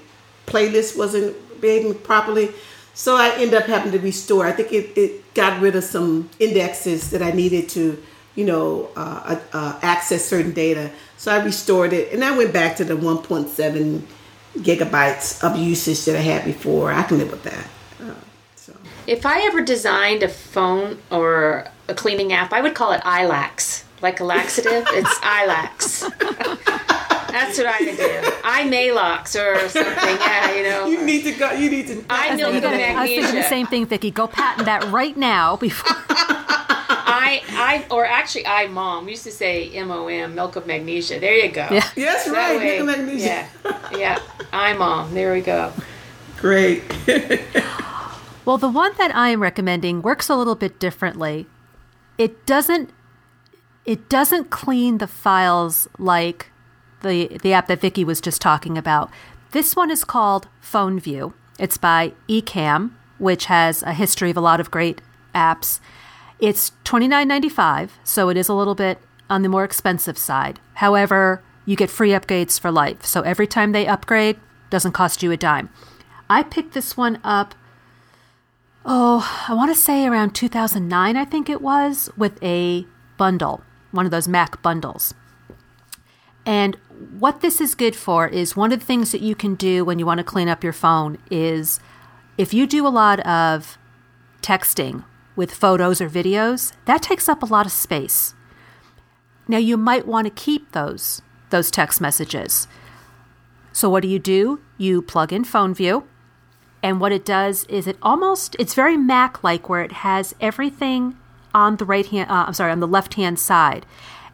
[0.47, 2.51] playlist wasn't behaving properly.
[2.95, 4.47] So I ended up having to restore.
[4.47, 8.01] I think it, it got rid of some indexes that I needed to,
[8.35, 10.91] you know, uh, uh, access certain data.
[11.17, 14.03] So I restored it and I went back to the 1.7
[14.59, 16.93] gigabytes of usage that I had before.
[16.93, 17.67] I can live with that.
[18.01, 18.15] Uh,
[18.57, 18.73] so
[19.07, 23.85] If I ever designed a phone or a cleaning app, I would call it iLax.
[24.03, 26.01] Like a laxative, it's iLax.
[27.31, 28.33] That's what I would do.
[28.45, 29.95] I Maalox or something.
[30.21, 30.87] Yeah, you know.
[30.87, 31.51] you need to go.
[31.53, 32.05] You need to.
[32.09, 34.11] I know You the gotta- I was thinking the same thing, Vicky.
[34.13, 35.97] Go patent that right now before.
[37.25, 39.05] I, I, or actually, I mom.
[39.07, 41.19] We used to say M O M, milk of magnesia.
[41.21, 41.67] There you go.
[41.71, 41.89] Yeah.
[41.97, 42.59] Yes, That right.
[42.59, 43.47] way- Milk of magnesia.
[43.65, 44.19] Yeah, yeah.
[44.53, 45.15] I mom.
[45.15, 45.73] There we go.
[46.39, 46.83] Great.
[48.47, 51.47] Well, the one that I am recommending works a little bit differently.
[52.19, 52.91] It doesn't
[53.87, 56.51] it doesn't clean the files like
[57.01, 59.11] the the app that Vicky was just talking about.
[59.53, 61.33] This one is called Phone View.
[61.59, 65.01] It's by Ecamm, which has a history of a lot of great
[65.35, 65.81] apps.
[66.39, 68.99] It's twenty nine ninety five, so it is a little bit
[69.31, 70.61] on the more expensive side.
[70.75, 73.05] However, you get free upgrades for life.
[73.05, 74.39] So every time they upgrade,
[74.71, 75.71] doesn't cost you a dime.
[76.29, 77.55] I picked this one up
[78.85, 84.05] oh, I want to say around 2009, I think it was, with a bundle, one
[84.05, 85.15] of those Mac bundles.
[86.47, 86.77] And
[87.19, 89.99] what this is good for is one of the things that you can do when
[89.99, 91.81] you want to clean up your phone is
[92.37, 93.79] if you do a lot of
[94.43, 95.05] texting
[95.37, 98.35] with photos or videos, that takes up a lot of space.
[99.49, 102.67] Now you might want to keep those those text messages.
[103.73, 104.61] So what do you do?
[104.79, 106.05] You plug in phone view
[106.85, 111.17] and what it does is it almost it's very Mac like where it has everything
[111.55, 113.87] on the right hand uh, I'm sorry on the left hand side.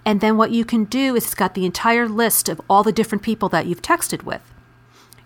[0.04, 2.90] And then what you can do is it's got the entire list of all the
[2.90, 4.42] different people that you've texted with.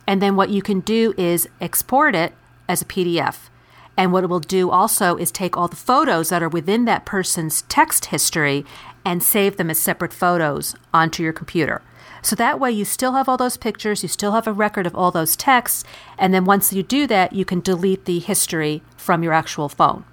[0.07, 2.35] And then what you can do is export it
[2.69, 3.49] as a PDF.
[3.97, 7.05] And what it will do also is take all the photos that are within that
[7.05, 8.65] person's text history
[9.05, 11.83] and save them as separate photos onto your computer.
[12.23, 14.97] So that way you still have all those pictures, you still have a record of
[14.97, 15.85] all those texts,
[16.19, 20.05] and then once you do that, you can delete the history from your actual phone.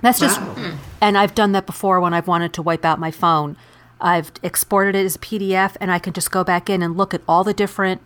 [0.00, 0.46] That's just, Wow.
[0.54, 0.76] Hmm.
[1.00, 3.56] and I've done that before when I've wanted to wipe out my phone.
[4.00, 7.12] I've exported it as a PDF, and I can just go back in and look
[7.12, 8.00] at all the different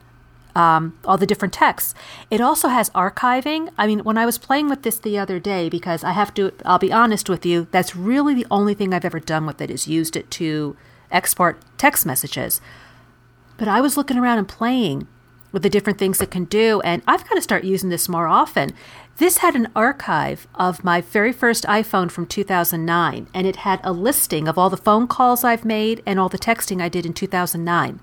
[0.55, 1.95] um, all the different texts.
[2.31, 3.71] It also has archiving.
[3.79, 6.53] I mean, when I was playing with this the other day, because I have to,
[6.65, 9.71] I'll be honest with you, that's really the only thing I've ever done with it
[9.71, 10.77] is used it to
[11.11, 12.61] export text messages.
[13.57, 15.07] But I was looking around and playing
[15.51, 18.27] with the different things it can do, and I've got to start using this more
[18.27, 18.73] often.
[19.17, 23.93] This had an archive of my very first iPhone from 2009, and it had a
[23.93, 27.15] listing of all the phone calls I've made and all the texting I did in
[27.15, 28.01] 2009.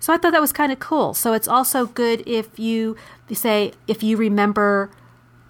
[0.00, 1.14] So I thought that was kind of cool.
[1.14, 2.96] So it's also good if you,
[3.32, 4.90] say if you remember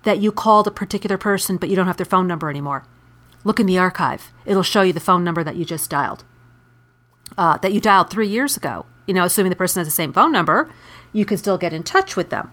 [0.05, 2.85] that you called a particular person but you don't have their phone number anymore.
[3.45, 4.33] Look in the archive.
[4.45, 6.25] It'll show you the phone number that you just dialed.
[7.37, 8.87] Uh, that you dialed three years ago.
[9.07, 10.69] You know, assuming the person has the same phone number,
[11.13, 12.51] you can still get in touch with them.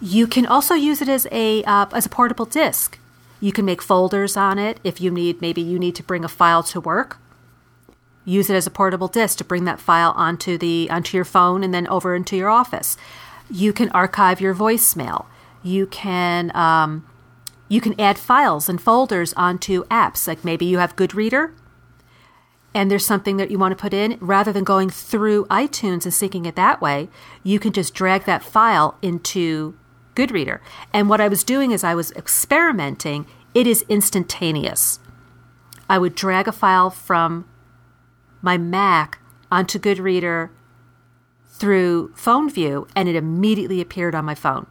[0.00, 2.98] You can also use it as a uh, as a portable disk.
[3.40, 5.40] You can make folders on it if you need.
[5.40, 7.18] Maybe you need to bring a file to work
[8.28, 11.64] use it as a portable disk to bring that file onto the onto your phone
[11.64, 12.96] and then over into your office.
[13.50, 15.24] You can archive your voicemail.
[15.62, 17.08] You can um,
[17.68, 20.28] you can add files and folders onto apps.
[20.28, 21.52] Like maybe you have Goodreader,
[22.74, 24.18] and there's something that you want to put in.
[24.20, 27.08] Rather than going through iTunes and syncing it that way,
[27.42, 29.74] you can just drag that file into
[30.14, 30.60] Goodreader.
[30.92, 33.26] And what I was doing is I was experimenting.
[33.54, 35.00] It is instantaneous.
[35.88, 37.46] I would drag a file from
[38.42, 39.18] my Mac
[39.50, 40.50] onto Goodreader
[41.46, 44.66] through phone view and it immediately appeared on my phone.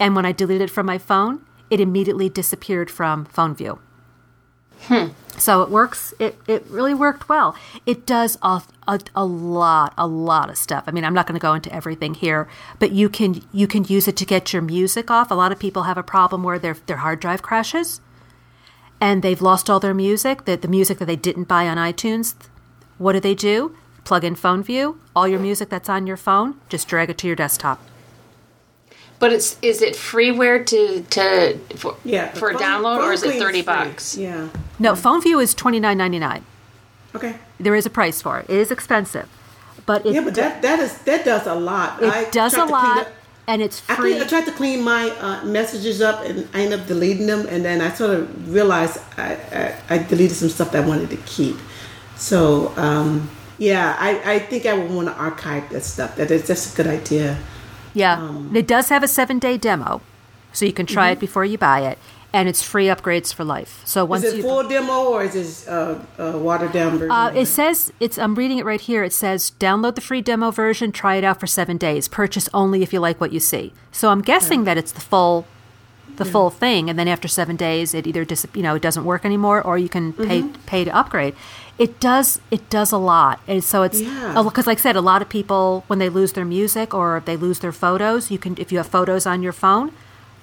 [0.00, 3.78] And when I deleted it from my phone, it immediately disappeared from phone view.
[4.82, 5.08] Hmm.
[5.38, 7.56] So it works, it, it really worked well.
[7.86, 10.84] It does a, a, a lot, a lot of stuff.
[10.86, 12.48] I mean, I'm not going to go into everything here,
[12.78, 15.30] but you can you can use it to get your music off.
[15.30, 18.00] A lot of people have a problem where their their hard drive crashes
[19.00, 22.34] and they've lost all their music, the, the music that they didn't buy on iTunes.
[22.98, 23.76] What do they do?
[24.04, 27.26] Plug in Phone View, all your music that's on your phone, just drag it to
[27.26, 27.80] your desktop.
[29.18, 32.28] But it's is it freeware to to for, Yeah.
[32.32, 33.74] for phone- download or is it thirty free.
[33.74, 34.16] bucks?
[34.16, 34.48] Yeah.
[34.78, 36.44] No, Phone View is twenty nine ninety nine.
[37.14, 37.36] Okay.
[37.58, 38.46] There is a price for it.
[38.50, 39.26] It is expensive,
[39.86, 42.02] but it, Yeah, but that that is that does a lot.
[42.02, 43.08] it I does a tried to clean lot,
[43.46, 44.10] and it's I, free.
[44.12, 47.46] clean, I tried to clean my uh, messages up, and I ended up deleting them.
[47.48, 49.38] And then I sort of realized I,
[49.88, 51.56] I, I deleted some stuff that I wanted to keep.
[52.16, 56.16] So um, yeah, I, I think I would want to archive that stuff.
[56.16, 57.38] That is that's a good idea.
[57.94, 60.00] yeah, um, it does have a seven day demo,
[60.52, 61.18] so you can try Mm-hmm.
[61.18, 61.98] it before you buy it,
[62.32, 63.82] and it's free upgrades for life.
[63.84, 67.10] So once Is it you full demo or is it uh, uh, watered down version?
[67.10, 68.18] Uh, it says it's.
[68.18, 69.04] I'm reading it right here.
[69.04, 72.08] It says download the free demo version, try it out for seven days.
[72.08, 73.72] Purchase only if you like what you see.
[73.92, 75.46] So I'm guessing that it's the full,
[76.16, 79.04] the full thing, and then after seven days, it either dis, you know it doesn't
[79.04, 80.62] work anymore, or you can pay Mm-hmm.
[80.66, 81.34] pay to upgrade.
[81.78, 82.40] It does.
[82.50, 84.42] It does a lot, and so it's Yeah.
[84.44, 87.36] because, like I said, a lot of people when they lose their music or they
[87.36, 89.90] lose their photos, you can if you have photos on your phone,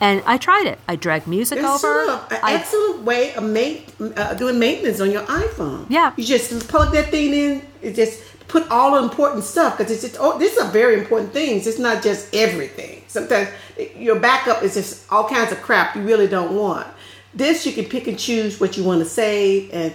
[0.03, 0.79] And I tried it.
[0.89, 2.09] I dragged music It's over.
[2.09, 3.83] an I- excellent way of ma-
[4.17, 5.85] uh, doing maintenance on your iPhone.
[5.89, 6.13] Yeah.
[6.17, 7.61] you just plug that thing in.
[7.83, 11.33] It just put all the important stuff because it's just oh, these are very important
[11.33, 11.67] things.
[11.67, 13.03] It's not just everything.
[13.07, 13.47] Sometimes
[13.95, 16.87] your backup is just all kinds of crap you really don't want.
[17.35, 19.93] This you can pick and choose what you want to save, and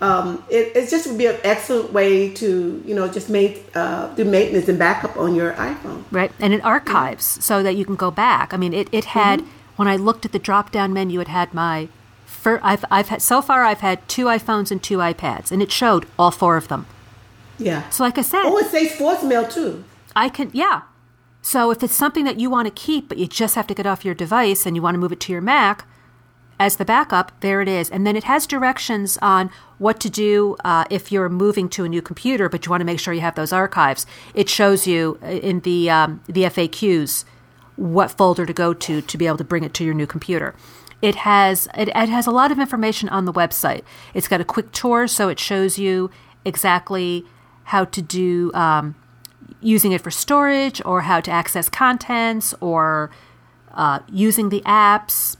[0.00, 4.06] um, it, it just would be an excellent way to you know just make uh,
[4.14, 6.04] do maintenance and backup on your iPhone.
[6.12, 9.40] right and it archives so that you can go back i mean it, it had
[9.76, 11.88] when i looked at the drop down menu it had my
[12.26, 15.72] fir- I've, I've had so far i've had two iphones and two ipads and it
[15.72, 16.86] showed all four of them
[17.58, 17.88] Yeah.
[17.90, 19.82] so like i said Oh, it says mail too.
[20.14, 20.82] i can yeah
[21.42, 23.86] so if it's something that you want to keep but you just have to get
[23.86, 25.84] off your device and you want to move it to your mac
[26.60, 30.56] as the backup there it is and then it has directions on what to do
[30.64, 33.20] uh, if you're moving to a new computer but you want to make sure you
[33.20, 37.24] have those archives it shows you in the um, the faqs
[37.78, 40.54] what folder to go to to be able to bring it to your new computer.
[41.00, 43.82] It has it, it has a lot of information on the website.
[44.14, 46.10] It's got a quick tour, so it shows you
[46.44, 47.24] exactly
[47.64, 48.96] how to do um,
[49.60, 53.10] using it for storage, or how to access contents, or
[53.72, 55.36] uh, using the apps,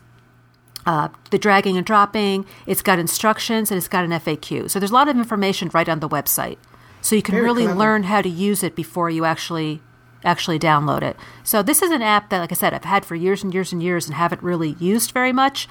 [0.89, 2.47] uh, the dragging and dropping.
[2.67, 4.71] It's got instructions and it's got an FAQ.
[4.71, 6.57] So there's a lot of information right on the website.
[7.03, 7.79] So you can Very really clever.
[7.79, 9.83] learn how to use it before you actually
[10.25, 11.17] actually download it.
[11.45, 13.71] So this is an app that like I said I've had for years and years
[13.71, 15.69] and years and haven't really used very much,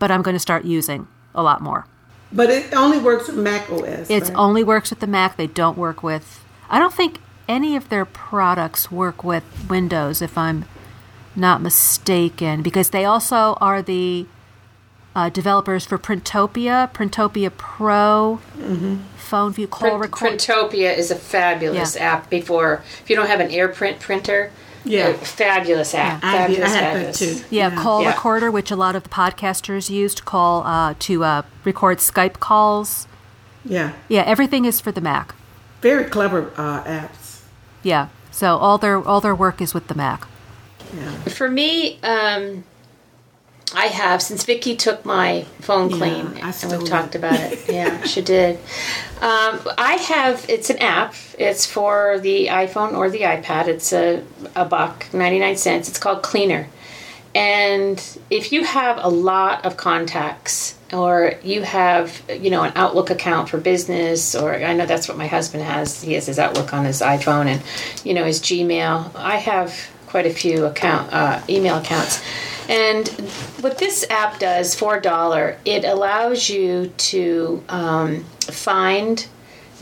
[0.00, 1.86] but I'm going to start using a lot more.
[2.32, 4.10] But it only works with Mac OS.
[4.10, 4.32] It right?
[4.34, 5.36] only works with the Mac.
[5.36, 10.36] They don't work with I don't think any of their products work with Windows if
[10.36, 10.64] I'm
[11.36, 14.26] not mistaken because they also are the
[15.16, 18.36] uh, developers for Printopia, Printopia Pro,
[19.16, 20.38] Phone View Call Print, Record.
[20.38, 22.02] Printopia is a fabulous Yeah.
[22.12, 22.30] app.
[22.30, 24.50] Before, if you don't have an AirPrint printer,
[24.84, 25.08] Yeah.
[25.08, 26.22] a fabulous app.
[26.22, 27.18] I, did, I Fabulous, had that fabulous.
[27.40, 27.44] too.
[27.50, 28.10] Yeah, call Yeah.
[28.10, 32.38] recorder, which a lot of the podcasters use to call uh, to uh, record Skype
[32.38, 33.08] calls.
[33.64, 35.34] Yeah, Yeah, everything is for the Mac.
[35.80, 37.40] very clever uh, apps.
[37.82, 40.26] Yeah, so all their all their work is with the Mac.
[40.96, 42.62] Yeah, For me, um,
[43.74, 47.68] I have since Vicky took my phone Yeah, clean, I and we've talked about it.
[47.68, 48.56] Yeah, she did.
[49.20, 50.46] Um, I have.
[50.48, 51.14] It's an app.
[51.38, 53.66] It's for the iPhone or the iPad.
[53.66, 54.22] It's a
[54.54, 55.88] a buck ninety nine cents.
[55.88, 56.68] It's called Cleaner,
[57.34, 63.10] and if you have a lot of contacts or you have you know an outlook
[63.10, 66.72] account for business or i know that's what my husband has he has his outlook
[66.72, 67.60] on his iphone and
[68.04, 72.22] you know his gmail i have quite a few account uh, email accounts
[72.68, 73.08] and
[73.60, 79.26] what this app does for a dollar it allows you to um, find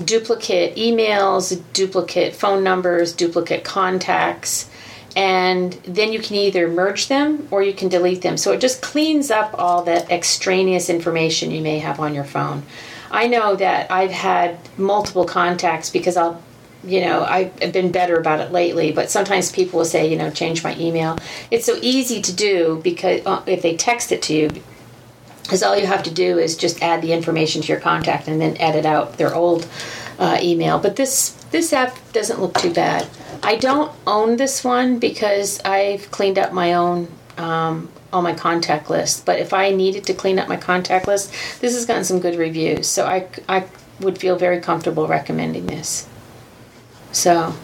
[0.03, 4.69] duplicate emails, duplicate phone numbers, duplicate contacts,
[5.17, 8.37] and then you can either merge them or you can delete them.
[8.37, 12.65] So it just cleans up all that extraneous information you may have on your phone.
[13.11, 16.43] I know that I've had multiple contacts because I'll
[16.87, 20.31] you know, I've been better about it lately, but sometimes people will say, you know,
[20.31, 21.19] change my email.
[21.51, 24.51] It's so easy to do because uh, if they text it to you,
[25.43, 28.41] because all you have to do is just add the information to your contact and
[28.41, 29.69] then edit out their old
[30.19, 30.79] uh, email.
[30.79, 33.09] But this this app doesn't look too bad.
[33.43, 38.89] I don't own this one because I've cleaned up my own um, on my contact
[38.89, 39.27] list.
[39.27, 42.37] But if I needed to clean up my contact list, this has gotten some good
[42.37, 42.87] reviews.
[42.87, 43.67] So I I
[44.01, 46.09] would feel very comfortable recommending this.
[47.15, 47.55] So.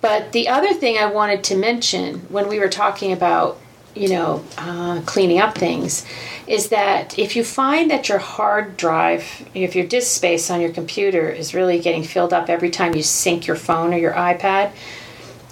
[0.00, 3.58] But the other thing I wanted to mention when we were talking about,
[3.94, 6.04] you know, uh, cleaning up things,
[6.46, 10.72] is that if you find that your hard drive, if your disk space on your
[10.72, 14.72] computer is really getting filled up every time you sync your phone or your iPad,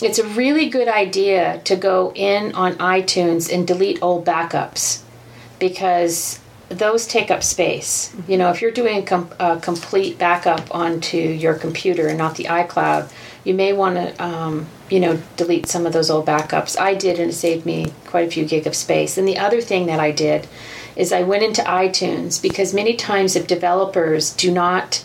[0.02, 5.00] it's a really good idea to go in on iTunes and delete old backups
[5.58, 6.40] because
[6.78, 8.14] those take up space.
[8.26, 12.36] You know, if you're doing a, com- a complete backup onto your computer and not
[12.36, 13.10] the iCloud,
[13.44, 16.78] you may want to, um, you know, delete some of those old backups.
[16.78, 19.18] I did, and it saved me quite a few gig of space.
[19.18, 20.46] And the other thing that I did
[20.94, 25.04] is I went into iTunes because many times if developers do not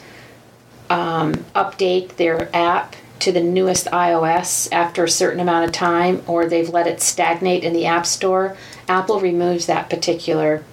[0.89, 6.45] um, update their app to the newest iOS after a certain amount of time, or
[6.45, 8.55] they've let it stagnate in the App Store,
[8.87, 10.63] Apple removes that particular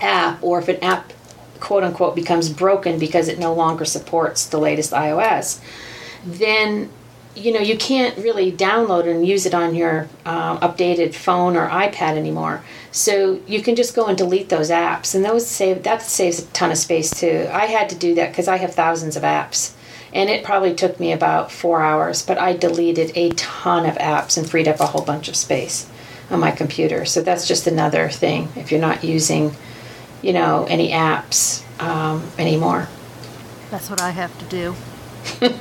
[0.00, 1.12] app, or if an app
[1.60, 5.60] quote unquote becomes broken because it no longer supports the latest iOS,
[6.24, 6.90] then
[7.34, 11.68] you know you can't really download and use it on your um, updated phone or
[11.68, 12.62] iPad anymore.
[12.92, 16.46] So you can just go and delete those apps, and those save that saves a
[16.48, 17.48] ton of space too.
[17.50, 19.72] I had to do that because I have thousands of apps,
[20.12, 22.22] and it probably took me about four hours.
[22.22, 25.88] But I deleted a ton of apps and freed up a whole bunch of space.
[26.30, 27.04] on my computer.
[27.04, 29.54] So that's just another thing if you're not using,
[30.24, 32.88] you know, any apps um, anymore.
[33.70, 34.74] That's what I have to do.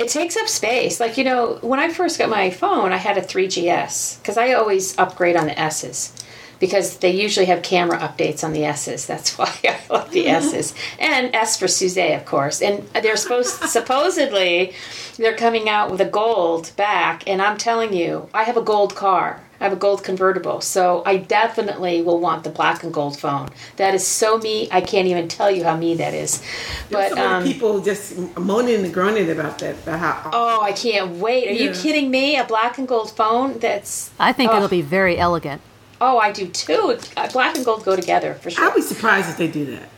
[0.00, 0.98] It takes up space.
[0.98, 4.54] Like, you know, when I first got my phone, I had a 3GS because I
[4.54, 6.14] always upgrade on the S's
[6.58, 9.06] because they usually have camera updates on the S's.
[9.06, 10.74] That's why I love the S's.
[10.98, 12.62] And S for Suze, of course.
[12.62, 14.72] And they're supposed, supposedly,
[15.18, 17.28] they're coming out with a gold back.
[17.28, 19.42] And I'm telling you, I have a gold car.
[19.60, 23.50] I have a gold convertible, so I definitely will want the black and gold phone.
[23.76, 24.68] That is so me.
[24.72, 26.42] I can't even tell you how me that is.
[26.90, 29.74] But But so um, people just moaning and groaning about that.
[29.82, 31.48] About how oh, I can't wait.
[31.48, 32.36] Are you kidding me?
[32.38, 33.58] A black and gold phone?
[33.58, 34.56] That's I think Oh.
[34.56, 35.60] it'll be very elegant.
[36.00, 36.98] oh, I do too.
[37.14, 38.64] Uh, Black and gold go together for sure.
[38.64, 39.90] I'd be surprised if they do that.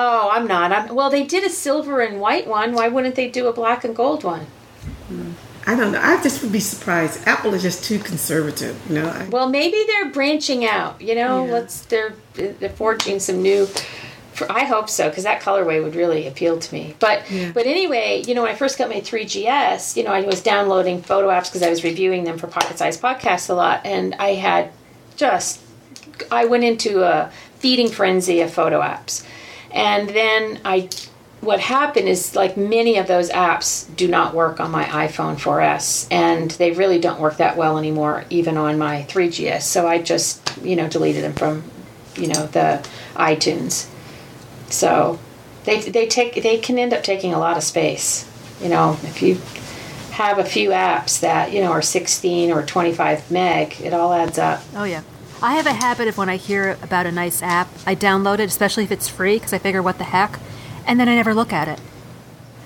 [0.00, 0.70] Oh, I'm not.
[0.70, 2.72] I'm, well, they did a silver and white one.
[2.72, 4.46] Why wouldn't they do a black and gold one?
[5.68, 6.00] I don't know.
[6.02, 7.20] I just would be surprised.
[7.26, 8.74] Apple is just too conservative.
[8.88, 9.08] You know.
[9.08, 11.00] I, Well, maybe they're branching out.
[11.00, 11.52] You know, Yeah.
[11.52, 13.66] let's they're they're forging some new.
[14.32, 16.94] For, I hope so because that colorway would really appeal to me.
[17.00, 17.50] But Yeah.
[17.52, 21.02] but anyway, you know, when I first got my 3GS, you know, I was downloading
[21.02, 24.34] photo apps because I was reviewing them for Pocket Size Podcasts a lot, and I
[24.34, 24.70] had
[25.16, 25.60] just
[26.30, 29.22] I went into a feeding frenzy of photo apps,
[29.70, 30.88] and then I.
[31.40, 36.08] What happened is, like many of those apps, do not work on my iPhone 4S,
[36.10, 39.62] and they really don't work that well anymore, even on my 3GS.
[39.62, 41.62] So I just, you know, deleted them from,
[42.16, 42.84] you know, the
[43.14, 43.86] iTunes.
[44.68, 45.18] So
[45.64, 48.28] they they take they can end up taking a lot of space.
[48.60, 49.40] You know, if you
[50.12, 54.38] have a few apps that you know are 16 or 25 meg, it all adds
[54.38, 54.62] up.
[54.74, 55.02] Oh yeah.
[55.40, 58.48] I have a habit of when I hear about a nice app, I download it,
[58.48, 60.40] especially if it's free, because I figure, what the heck,
[60.88, 61.80] and then I never look at it.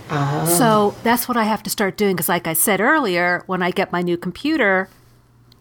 [0.09, 0.47] Uh-huh.
[0.47, 2.15] So that's what I have to start doing.
[2.17, 4.89] Because, like I said earlier, when I get my new computer,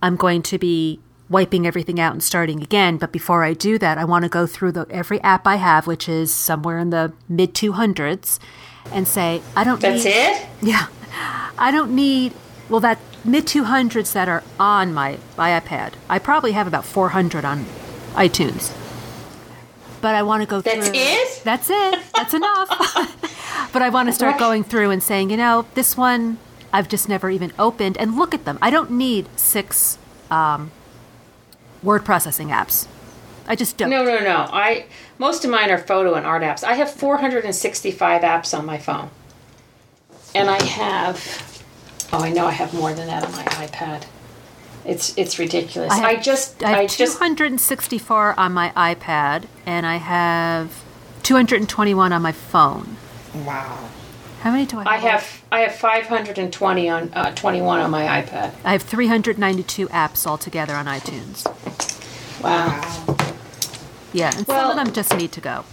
[0.01, 0.99] I'm going to be
[1.29, 2.97] wiping everything out and starting again.
[2.97, 5.87] But before I do that, I want to go through the, every app I have,
[5.87, 8.39] which is somewhere in the mid 200s,
[8.91, 10.11] and say, I don't That's need.
[10.11, 10.47] it.
[10.61, 10.87] Yeah.
[11.57, 12.33] I don't need,
[12.69, 15.93] well, that mid 200s that are on my, my iPad.
[16.09, 17.65] I probably have about 400 on
[18.13, 18.75] iTunes.
[20.01, 20.97] But I want to go That's through.
[20.97, 21.41] it?
[21.43, 21.99] That's it.
[22.15, 22.69] That's enough.
[23.73, 26.37] but I want to start going through and saying, you know, this one
[26.73, 28.57] I've just never even opened and look at them.
[28.61, 29.97] I don't need six
[30.29, 30.71] um,
[31.83, 32.87] word processing apps.
[33.47, 33.89] I just don't.
[33.89, 34.47] No, no, no.
[34.51, 34.85] I
[35.17, 36.63] most of mine are photo and art apps.
[36.63, 39.09] I have 465 apps on my phone,
[40.33, 41.47] and I have.
[42.13, 44.05] Oh, I know I have more than that on my iPad.
[44.85, 45.91] It's it's ridiculous.
[45.91, 50.83] I, have- just I have I just 264 on my iPad and I have
[51.23, 52.97] 221 on my phone.
[53.45, 53.89] wow.
[54.41, 54.87] How many do I have?
[54.91, 58.53] I have I have 520 on uh, 21 on my iPad.
[58.63, 61.45] I have 392 apps altogether on iTunes.
[62.43, 63.17] Wow.
[64.13, 65.63] Yeah, and Well- some of them just need to go.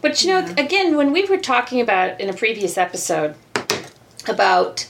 [0.00, 3.34] But you know, again, when we were talking about in a previous episode
[4.28, 4.86] about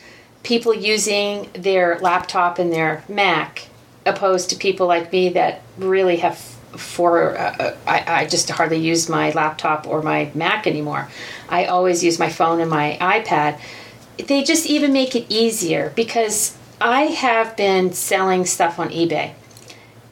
[0.46, 3.66] people using their laptop and their Mac,
[4.06, 6.38] opposed to people like me that really have
[6.76, 11.08] for uh, I, I just hardly use my laptop or my Mac anymore.
[11.48, 13.58] I always use my phone and my iPad.
[14.18, 19.32] They just even make it easier because I have been selling stuff on eBay.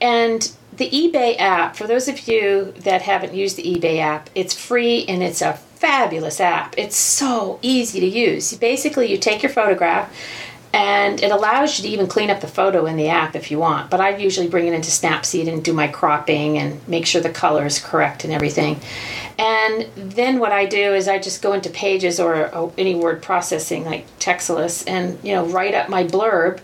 [0.01, 4.55] And the eBay app, for those of you that haven't used the eBay app, it's
[4.55, 6.75] free and it's a fabulous app.
[6.79, 8.55] It's so easy to use.
[8.57, 10.11] Basically, you take your photograph
[10.73, 13.59] and it allows you to even clean up the photo in the app if you
[13.59, 13.91] want.
[13.91, 17.29] But I usually bring it into Snapseed and do my cropping and make sure the
[17.29, 18.81] color is correct and everything.
[19.39, 23.85] And then what I do is I just go into Pages or, any word processing
[23.85, 26.61] like Textilus and you know write up my blurb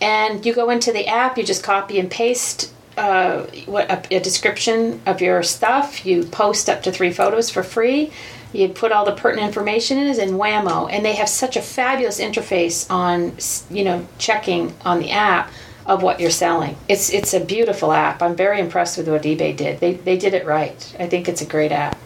[0.00, 4.20] and you go into the app you just copy and paste uh, what a, a
[4.20, 8.12] description of your stuff you post up to three photos for free
[8.52, 12.20] you put all the pertinent information in and whammo and they have such a fabulous
[12.20, 13.36] interface on
[13.74, 15.50] you know checking on the app
[15.86, 19.56] of what you're selling it's it's a beautiful app i'm very impressed with what ebay
[19.56, 21.96] did they, they did it right i think it's a great app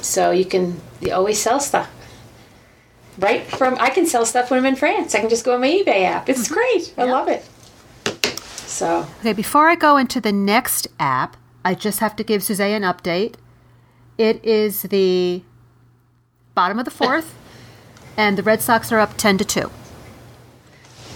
[0.00, 1.90] so you can you always sell stuff
[3.18, 5.14] right from I can sell stuff when I'm in France.
[5.14, 6.28] I can just go on my eBay app.
[6.28, 6.54] It's mm-hmm.
[6.54, 6.94] great.
[6.96, 7.12] I Yeah.
[7.12, 7.44] love it.
[8.66, 12.82] So Okay, before I go into the next app, I just have to give Suzanne
[12.82, 13.34] an update.
[14.18, 15.42] It is the
[16.54, 17.34] bottom of the fourth,
[18.16, 19.70] and the Red Sox are up 10 to 2.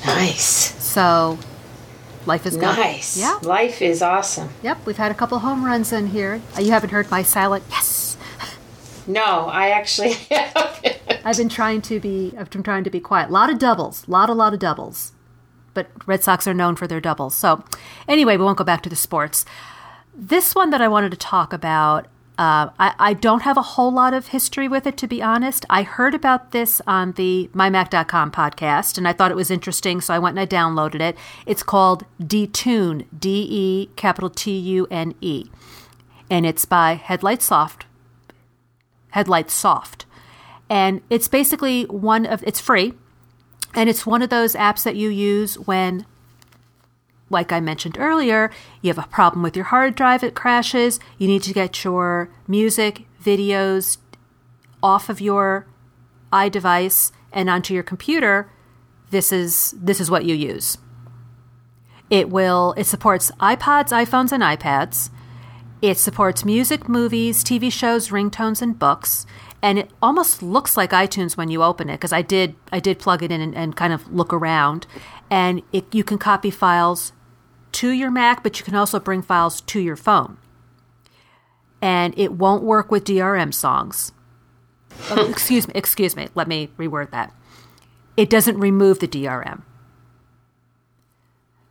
[0.06, 0.80] nice.
[0.82, 1.38] So
[2.26, 2.62] life is good.
[2.76, 3.16] Nice.
[3.18, 3.38] Yeah.
[3.42, 4.50] Life is awesome.
[4.62, 6.40] Yep, we've had a couple home runs in here.
[6.58, 8.16] You haven't heard my silent yes.
[9.06, 10.98] No, I actually haven't.
[11.24, 13.30] I've been trying to be I've been trying to be quiet.
[13.30, 14.06] A lot of doubles.
[14.06, 15.10] A Lot a lot of doubles.
[15.74, 17.34] but Red Sox are known for their doubles.
[17.34, 17.64] So,
[18.06, 19.44] anyway, we won't go back to the sports.
[20.14, 22.06] This one that I wanted to talk about,
[22.42, 25.64] uh, I, I don't have a whole lot of history with it, to be honest.
[25.70, 30.12] I heard about this on the mymac.com podcast, and I thought it was interesting, so
[30.12, 31.16] I went and I downloaded it.
[31.46, 35.44] It's called deTune, D E capital T U N E,
[36.28, 37.86] and it's by Headlight Soft.
[39.10, 40.04] Headlight Soft.
[40.68, 42.94] And it's basically one of, it's free,
[43.72, 46.06] and it's one of those apps that you use when
[47.32, 51.26] like I mentioned earlier, you have a problem with your hard drive, it crashes, you
[51.26, 53.98] need to get your music, videos
[54.82, 55.66] off of your
[56.32, 58.50] iDevice and onto your computer.
[59.10, 60.78] This is this is what you use.
[62.10, 65.10] It will it supports iPods, iPhones and iPads.
[65.80, 69.26] It supports music, movies, TV shows, ringtones and books
[69.62, 72.98] and it almost looks like iTunes when you open it because I did I did
[72.98, 74.86] plug it in and, and kind of look around,
[75.30, 77.12] and it, you can copy files
[77.72, 80.38] to your Mac, but you can also bring files to your phone.
[81.80, 84.12] And it won't work with DRM songs.
[85.10, 86.28] oh, excuse me, excuse me.
[86.34, 87.34] Let me reword that.
[88.16, 89.62] It doesn't remove the DRM.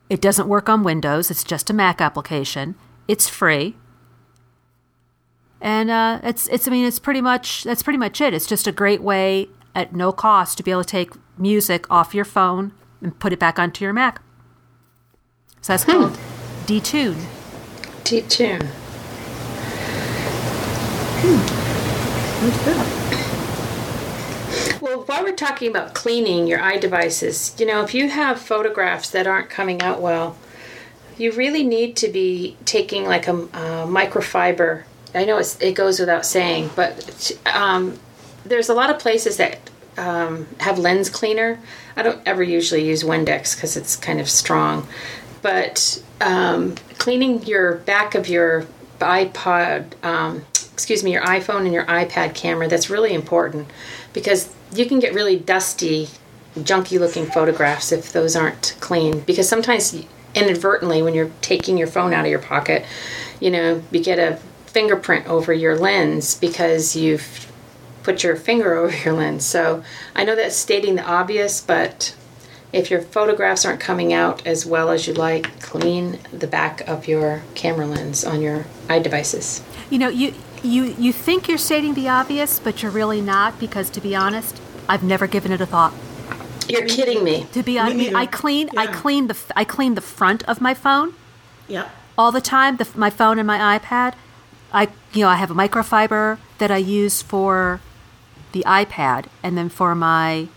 [0.10, 1.32] It doesn't work on Windows.
[1.32, 2.76] It's just a Mac application.
[3.08, 3.78] It's free.
[5.62, 8.34] And uh, it's it's I mean it's pretty much that's pretty much it.
[8.34, 12.14] It's just a great way at no cost to be able to take music off
[12.14, 14.22] your phone and put it back onto your Mac.
[15.62, 16.18] So that's called
[16.66, 17.24] deTune.
[18.04, 18.66] deTune.
[21.24, 21.72] Hmm.
[24.84, 29.12] Well, while we're talking about cleaning your eye devices, you know, if you have photographs
[29.12, 30.36] that aren't coming out well,
[31.18, 34.84] you really need to be taking like a, a microfiber.
[35.14, 38.00] I know it goes without saying, but um,
[38.44, 39.60] there's a lot of places that
[39.98, 41.60] um, have lens cleaner.
[41.96, 44.88] I don't ever usually use Windex because it's kind of strong,
[45.42, 48.66] but um, cleaning your back of your
[49.00, 53.68] iPod, um, excuse me, your iPhone and your iPad camera, that's really important
[54.14, 56.08] because you can get really dusty,
[56.58, 59.22] junky looking photographs if those aren't clean.
[59.22, 62.86] Because sometimes inadvertently, when you're taking your phone out of your pocket,
[63.40, 64.38] you know, you get a
[64.68, 67.52] fingerprint over your lens because you've
[68.04, 69.46] put your finger over your lens.
[69.46, 69.84] So
[70.16, 72.16] I know that's stating the obvious, but
[72.74, 77.08] if your photographs aren't coming out as well as you'd like, clean the back of
[77.08, 79.62] your camera lens on your iDevices.
[79.90, 83.90] You know, you you you think you're stating the obvious, but you're really not because
[83.92, 85.94] to be honest, I've never given it a thought.
[86.68, 87.48] You're kidding me.
[87.54, 88.82] To be honest, I clean yeah.
[88.82, 91.14] I clean the I clean the front of my phone.
[91.68, 91.90] Yeah.
[92.18, 94.14] All the time, the, my phone and my iPad.
[94.72, 97.82] I you know I have a microfiber that I use for
[98.54, 100.48] the iPad, and then for my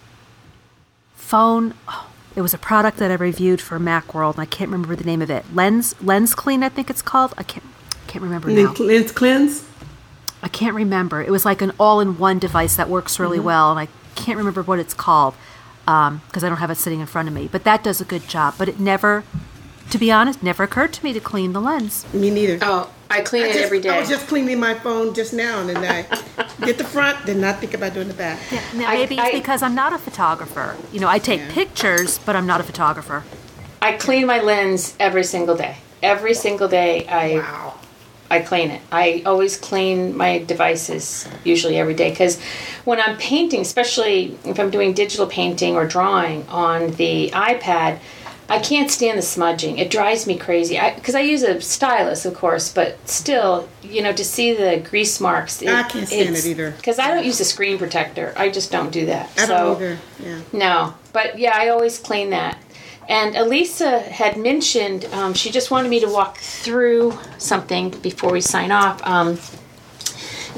[1.35, 1.74] phone.
[1.89, 5.03] Oh, it was a product that I reviewed for Macworld, and I can't remember the
[5.03, 5.45] name of it.
[5.53, 7.35] Lens Lens Clean, I think it's called.
[7.37, 7.66] I can't
[8.07, 8.72] can't remember now.
[8.78, 9.66] Lens Cleanse.
[10.45, 11.20] I can't remember.
[11.22, 13.47] It was like an all-in-one device that works really mm-hmm.
[13.47, 15.35] well, and I can't remember what it's called
[15.85, 17.49] because um, I don't have it sitting in front of me.
[17.51, 18.55] But that does a good job.
[18.57, 19.24] But it never,
[19.91, 22.05] to be honest, never occurred to me to clean the lens.
[22.12, 22.59] Me neither.
[22.62, 23.91] Oh, I clean I it just, every day.
[23.91, 26.03] I was just cleaning my phone just now, and then I
[26.66, 28.41] get the front, did not think about doing the back.
[28.51, 30.76] Yeah, now maybe I, it's because I'm not a photographer.
[30.93, 31.53] You know, I take yeah.
[31.53, 33.24] pictures, but I'm not a photographer.
[33.80, 35.76] I clean my lens every single day.
[36.03, 37.74] Every single day, I wow.
[38.30, 38.80] I clean it.
[38.91, 42.41] I always clean my devices usually every day because
[42.85, 47.99] when I'm painting, especially if I'm doing digital painting or drawing on the iPad,
[48.49, 49.78] I can't stand the smudging.
[49.78, 50.78] It drives me crazy.
[50.95, 54.86] Because I, I, use a stylus, of course, but still, you know, to see the
[54.88, 55.62] grease marks.
[55.62, 56.72] It, I can't stand it either.
[56.72, 58.34] Because I don't use a screen protector.
[58.36, 59.30] I just don't do that.
[59.38, 59.99] I so, don't either.
[60.22, 60.40] Yeah.
[60.53, 62.59] No, but yeah, I always clean that.
[63.09, 68.40] And Elisa had mentioned um, she just wanted me to walk through something before we
[68.40, 69.05] sign off.
[69.07, 69.38] Um,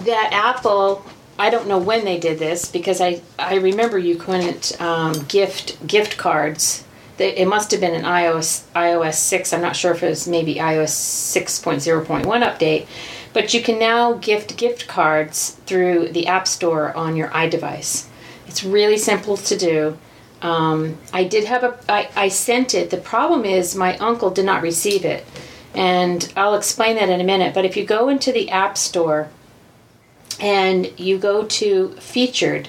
[0.04, 1.04] that Apple,
[1.38, 5.84] I don't know when they did this because I, I remember you couldn't um, gift
[5.86, 6.84] gift cards.
[7.18, 9.52] It must have been an iOS iOS six.
[9.52, 12.86] I'm not sure if it was maybe iOS six point zero point one update,
[13.32, 18.06] but you can now gift gift cards through the App Store on your iDevice.
[18.46, 19.98] It's really simple to do.
[20.42, 22.90] Um, I did have a, I, I sent it.
[22.90, 25.24] The problem is my uncle did not receive it.
[25.74, 27.54] And I'll explain that in a minute.
[27.54, 29.28] But if you go into the App Store
[30.38, 32.68] and you go to Featured,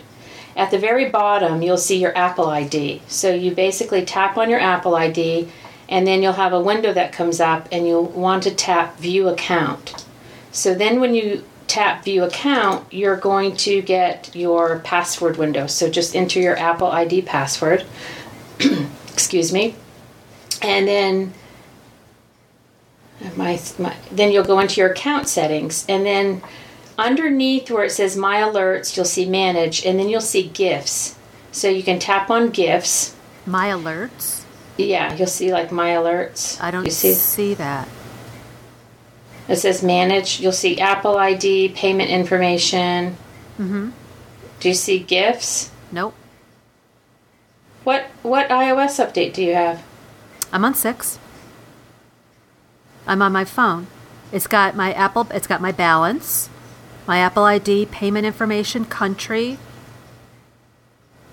[0.58, 3.02] at the very bottom you'll see your Apple ID.
[3.08, 5.48] So you basically tap on your Apple ID
[5.88, 9.30] and then you'll have a window that comes up and you'll want to tap View
[9.30, 10.06] Account.
[10.52, 15.68] So then when you tap view account, you're going to get your password window.
[15.68, 17.86] So just enter your Apple ID password.
[19.12, 19.76] Excuse me.
[20.62, 21.34] and then
[23.36, 26.42] my, my then you'll go into your account settings and then
[26.98, 31.16] underneath where it says my alerts you'll see manage and then you'll see gifts
[31.52, 34.44] so you can tap on gifts My alerts.
[34.78, 37.88] yeah you'll see like my alerts I don't you see see that.
[39.48, 43.18] it says manage you'll see apple id payment information
[43.60, 43.90] Mm-hmm.
[44.60, 46.14] do you see gifts Nope.
[47.84, 49.84] what what ios update do you have
[50.54, 51.20] I'm on six.
[53.06, 53.88] I'm on my phone.
[54.32, 55.28] It's got my Apple.
[55.34, 56.50] It's got my balance,
[57.08, 59.58] my Apple ID, payment information, country.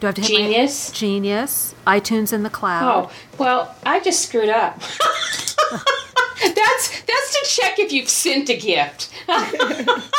[0.01, 0.91] Do I have to hit my- Genius?
[0.93, 1.75] Genius.
[1.87, 3.11] iTunes in the cloud.
[3.11, 4.81] Oh, well, I just screwed up.
[6.41, 9.11] that's that's to check if you've sent a gift.
[9.29, 10.11] oh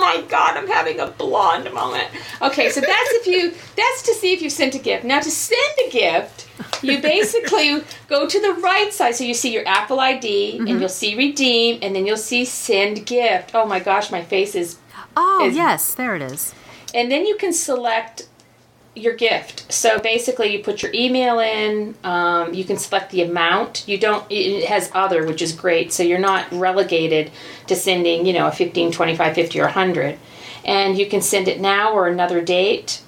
[0.00, 2.08] my god, I'm having a blonde moment.
[2.42, 5.04] Okay, so that's if you that's to see if you've sent a gift.
[5.04, 6.47] Now to send a gift,
[6.82, 10.88] you basically go to the right side so you see your Apple ID and you'll
[10.88, 13.52] see redeem and then you'll see send gift.
[13.54, 14.78] Oh my gosh, my face is
[15.16, 16.54] Oh, is- yes, there it is.
[16.94, 18.28] and then you can select
[18.94, 19.70] your gift.
[19.72, 21.94] So basically, you put your email in.
[22.02, 23.86] Um, you can select the amount.
[23.86, 24.24] You don't.
[24.28, 25.92] It has other, which is great.
[25.92, 27.30] So you're not relegated
[27.68, 30.18] to sending, you know, a 15, 25, 50, or 100.
[30.64, 33.00] And you can send it now or another date.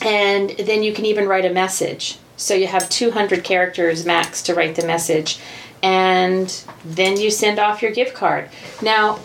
[0.00, 2.16] And then you can even write a message.
[2.42, 5.38] So you have 200 characters max to write the message.
[5.80, 6.48] And
[6.84, 8.48] then you send off your gift card.
[8.82, 9.20] Now,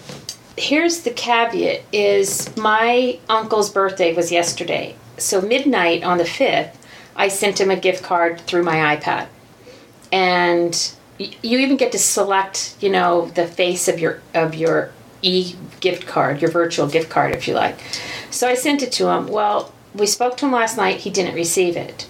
[0.55, 4.95] here's the caveat is my uncle's birthday was yesterday.
[5.17, 6.75] So midnight on the 5th
[7.15, 9.25] i sent him a gift card through my ipad.
[10.11, 14.91] And you even get to select you know the face of your of your
[15.23, 17.79] e gift card your virtual gift card if you like.
[18.29, 19.25] So i sent it to him.
[19.27, 20.97] Well we spoke to him last night.
[20.97, 22.07] He didn't receive it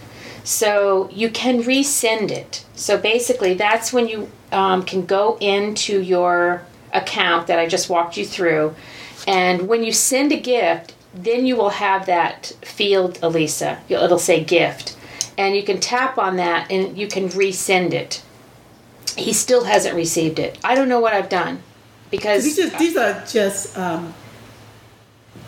[0.47, 2.63] so you can resend it.
[2.73, 6.61] So basically, that's when you um, can go into your
[6.93, 8.73] account that I just walked you through.
[9.27, 13.79] And when you send a gift, then you will have that field, Elisa.
[13.89, 14.95] It'll say gift.
[15.37, 18.23] And you can tap on that and you can resend it.
[19.17, 20.57] He still hasn't received it.
[20.63, 21.61] I don't know what I've done
[22.09, 24.13] because These are, these are just um,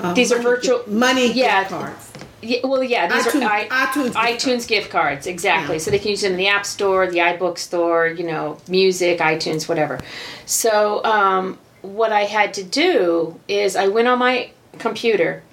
[0.02, 1.62] uh, These are virtual- money yeah.
[1.62, 2.09] gift cards.
[2.42, 5.76] Yeah, well, yeah, these iTunes- are I, iTunes gift iTunes gift cards, exactly.
[5.76, 5.80] Yeah.
[5.80, 9.20] So they can use them in the App Store, the iBook Store, you know, music,
[9.20, 10.00] iTunes, whatever.
[10.46, 15.44] So um, what I had to do is I went on my computer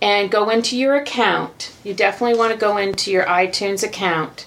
[0.00, 1.72] and go into your account.
[1.82, 4.46] You definitely want to go into your iTunes account,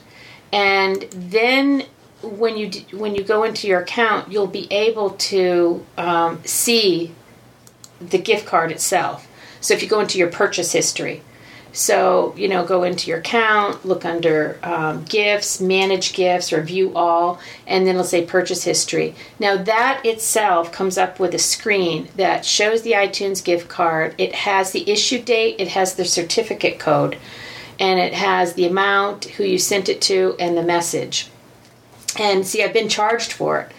[0.53, 1.85] and then
[2.21, 7.13] when you when you go into your account, you'll be able to um, see
[7.99, 9.27] the gift card itself.
[9.59, 11.21] So if you go into your purchase history,
[11.73, 16.93] so, you know, go into your account, look under um, gifts, manage gifts, or view
[16.95, 19.15] all, and then it'll say purchase history.
[19.39, 24.15] Now, that itself comes up with a screen that shows the iTunes gift card.
[24.17, 27.17] It has the issue date, it has the certificate code,
[27.79, 31.29] and it has the amount, who you sent it to, and the message.
[32.19, 33.71] And see, I've been charged for it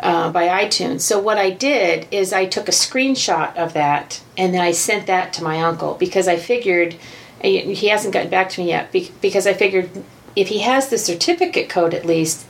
[0.00, 1.00] uh, by iTunes.
[1.00, 5.06] So what I did is I took a screenshot of that and then I sent
[5.06, 6.96] that to my uncle because I figured
[7.42, 9.90] he hasn't gotten back to me yet because I figured
[10.34, 12.46] if he has the certificate code at least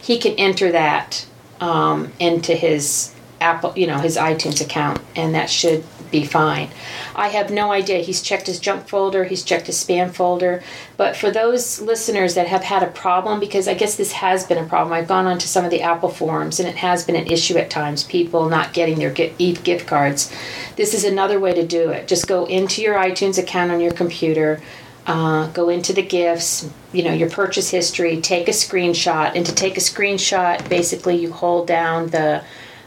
[0.00, 1.26] he can enter that
[1.60, 6.68] um, into his Apple, you know, his iTunes account, and that should be fine.
[7.16, 7.98] I have no idea.
[7.98, 10.62] He's checked his junk folder, he's checked his spam folder.
[10.96, 14.62] But for those listeners that have had a problem, because I guess this has been
[14.62, 17.26] a problem, I've gone onto some of the Apple forums, and it has been an
[17.26, 18.04] issue at times.
[18.04, 20.32] People not getting their gift, Eve gift cards.
[20.76, 22.06] This is another way to do it.
[22.06, 24.60] Just go into your iTunes account on your computer.
[25.04, 29.34] Uh, go into the gifts, you know, your purchase history, take a screenshot.
[29.34, 32.44] And to take a screenshot, basically you hold down the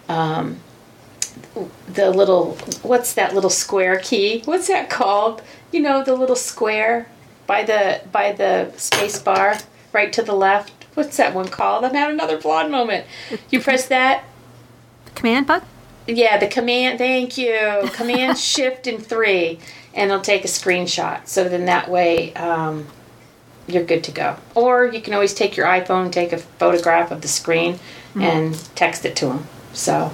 [0.08, 0.58] um,
[1.88, 4.42] the little what's that little square key?
[4.46, 5.42] What's that called?
[5.72, 7.08] You know, the little square
[7.48, 9.58] by the by the space bar
[9.94, 10.86] right to the left.
[10.96, 11.84] What's that one called?
[11.84, 13.06] I'm having another blonde moment.
[13.50, 14.24] You press that.
[15.14, 15.68] Command button?
[16.08, 17.00] Yeah, the command.
[17.00, 17.90] Thank you.
[17.94, 19.60] Command Shift and three,
[19.94, 21.28] and it'll take a screenshot.
[21.28, 22.88] So then that way, um,
[23.68, 24.38] you're good to go.
[24.54, 27.80] Or you can always take your iPhone, take a photograph of the screen,
[28.16, 29.48] and text it to him.
[29.74, 30.14] So,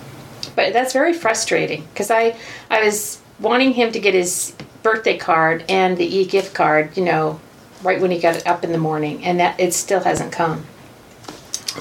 [0.62, 2.36] but that's very frustrating because I
[2.70, 7.03] I was wanting him to get his birthday card and the e gift card, you
[7.03, 7.39] know,
[7.82, 10.66] right when he got up in the morning, and that it still hasn't come.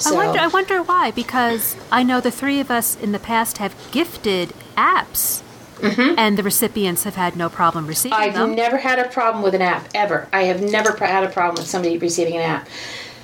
[0.05, 0.39] I wonder.
[0.39, 1.11] I wonder why.
[1.11, 5.43] Because I know the three of us in the past have gifted apps,
[5.77, 6.15] mm-hmm.
[6.17, 8.49] and the recipients have had no problem receiving them.
[8.49, 10.27] I've never had a problem with an app ever.
[10.33, 12.67] I have never had a problem with somebody receiving an app.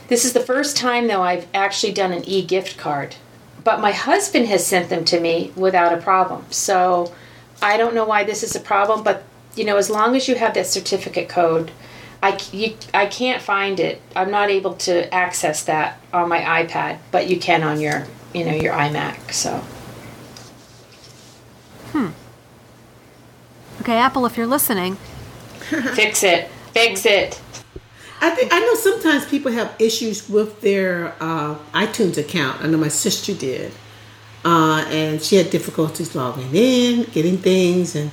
[0.08, 3.16] This is the first time, though, I've actually done an e gift card.
[3.68, 6.46] But my husband has sent them to me without a problem.
[6.52, 7.14] So
[7.62, 9.24] I don't know why this is a problem, but
[9.58, 11.72] you know, as long as you have that certificate code,
[12.24, 14.02] I, you, I can't find it.
[14.16, 18.46] I'm not able to access that on my iPad, but you can on your, you
[18.46, 19.34] know, your iMac.
[19.34, 19.62] So
[21.92, 22.12] Hmm.
[23.82, 24.96] Okay, Apple, if you're listening,
[25.96, 27.42] fix it, fix it.
[28.20, 32.64] I think I know sometimes people have issues with their uh, iTunes account.
[32.64, 33.72] I know my sister did,
[34.44, 38.12] uh, and she had difficulties logging in, getting things, and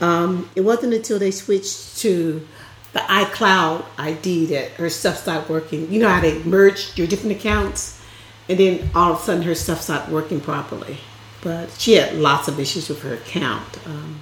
[0.00, 2.46] um, it wasn't until they switched to
[2.92, 5.90] the iCloud ID that her stuff started working.
[5.92, 8.02] You know how they merged your different accounts,
[8.48, 10.98] and then all of a sudden her stuff started working properly.
[11.42, 14.20] But she had lots of issues with her account, um,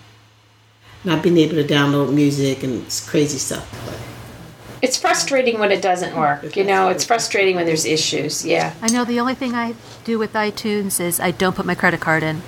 [1.05, 3.67] not being able to download music and crazy stuff.
[3.87, 3.99] But
[4.87, 6.55] It's frustrating when it doesn't work.
[6.55, 8.47] You know, it's frustrating when there's issues.
[8.47, 8.73] Yeah.
[8.81, 9.75] I know the only thing I
[10.05, 12.43] do with iTunes is I don't put my credit card in.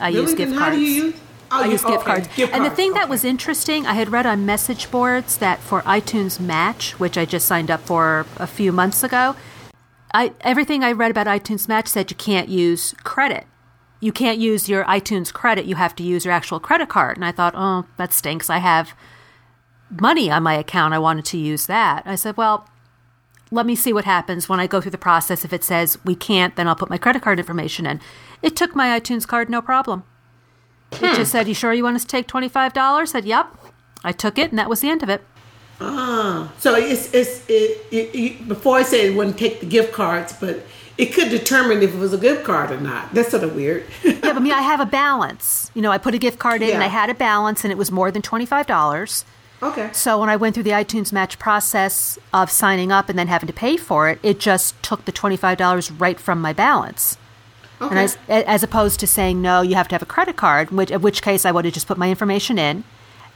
[0.00, 0.76] I use gift Then how cards.
[0.78, 1.14] do you use?
[1.50, 2.26] Oh, I you- use gift cards.
[2.34, 5.60] gift and the cards, thing that was interesting, I had read on message boards that
[5.60, 9.36] for iTunes Match, which I just signed up for a few months ago,
[10.14, 13.44] I everything I read about iTunes Match said you can't use credit.
[14.00, 15.66] You can't use your iTunes credit.
[15.66, 17.18] You have to use your actual credit card.
[17.18, 18.48] And I thought, oh, that stinks.
[18.48, 18.94] I have
[19.90, 20.94] money on my account.
[20.94, 22.02] I wanted to use that.
[22.06, 22.68] I said, well,
[23.50, 25.44] let me see what happens when I go through the process.
[25.44, 28.00] If it says we can't, then I'll put my credit card information in.
[28.42, 30.04] It took my iTunes card, no problem.
[30.92, 33.46] It just said, "You sure you want us to take twenty five dollars?" Said, "Yep."
[34.04, 35.22] I took it, and that was the end of it.
[35.80, 39.92] Ah, so it's it's it, it, it, before I said it wouldn't take the gift
[39.92, 40.62] cards, but
[40.96, 43.12] it could determine if it was a gift card or not.
[43.12, 43.84] That's sort of weird.
[44.04, 45.70] Yeah, but I mean, I have a balance.
[45.74, 47.76] You know, I put a gift card in, and I had a balance, and it
[47.76, 49.24] was more than twenty five dollars.
[49.62, 49.90] Okay.
[49.92, 53.46] So when I went through the iTunes Match process of signing up and then having
[53.46, 57.16] to pay for it, it just took the twenty five dollars right from my balance.
[57.80, 57.90] Okay.
[57.90, 60.90] And as, as opposed to saying no, you have to have a credit card, which
[60.90, 62.84] in which case I would have just put my information in,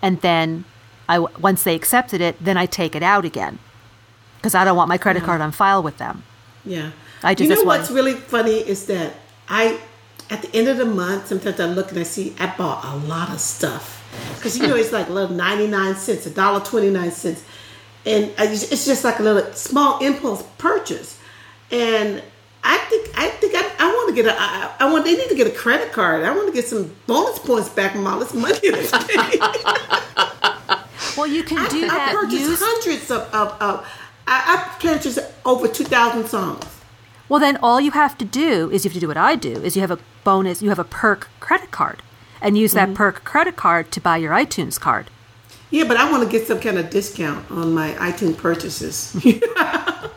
[0.00, 0.64] and then
[1.08, 3.58] I once they accepted it, then I take it out again
[4.36, 6.22] because I don't want my credit card on file with them.
[6.64, 6.92] yeah.
[7.22, 9.12] I just- you know what's really funny is that
[9.46, 9.78] I,
[10.30, 12.96] at the end of the month, sometimes I look and I see I bought a
[12.96, 13.99] lot of stuff
[14.36, 17.44] because you know it's like a little ninety nine cents, a dollar twenty nine cents,
[18.04, 21.18] and it's just like a little small impulse purchase,
[21.70, 22.22] and.
[22.62, 25.30] I think I think I, I want to get a I, I want they need
[25.30, 26.24] to get a credit card.
[26.24, 28.58] I want to get some bonus points back from all this money.
[31.16, 33.86] Well, you can do I, I purchased Use, hundreds of, of, of
[34.26, 36.64] I, I purchased over 2,000 songs.
[37.28, 39.52] well, then all you have to do is you have to do what I do
[39.62, 42.02] is you have a bonus, you have a perk credit card,
[42.42, 42.92] and use Mm-hmm.
[42.92, 45.10] that perk credit card to buy your iTunes card.
[45.70, 49.16] Yeah, but I want to get some kind of discount on my iTunes purchases.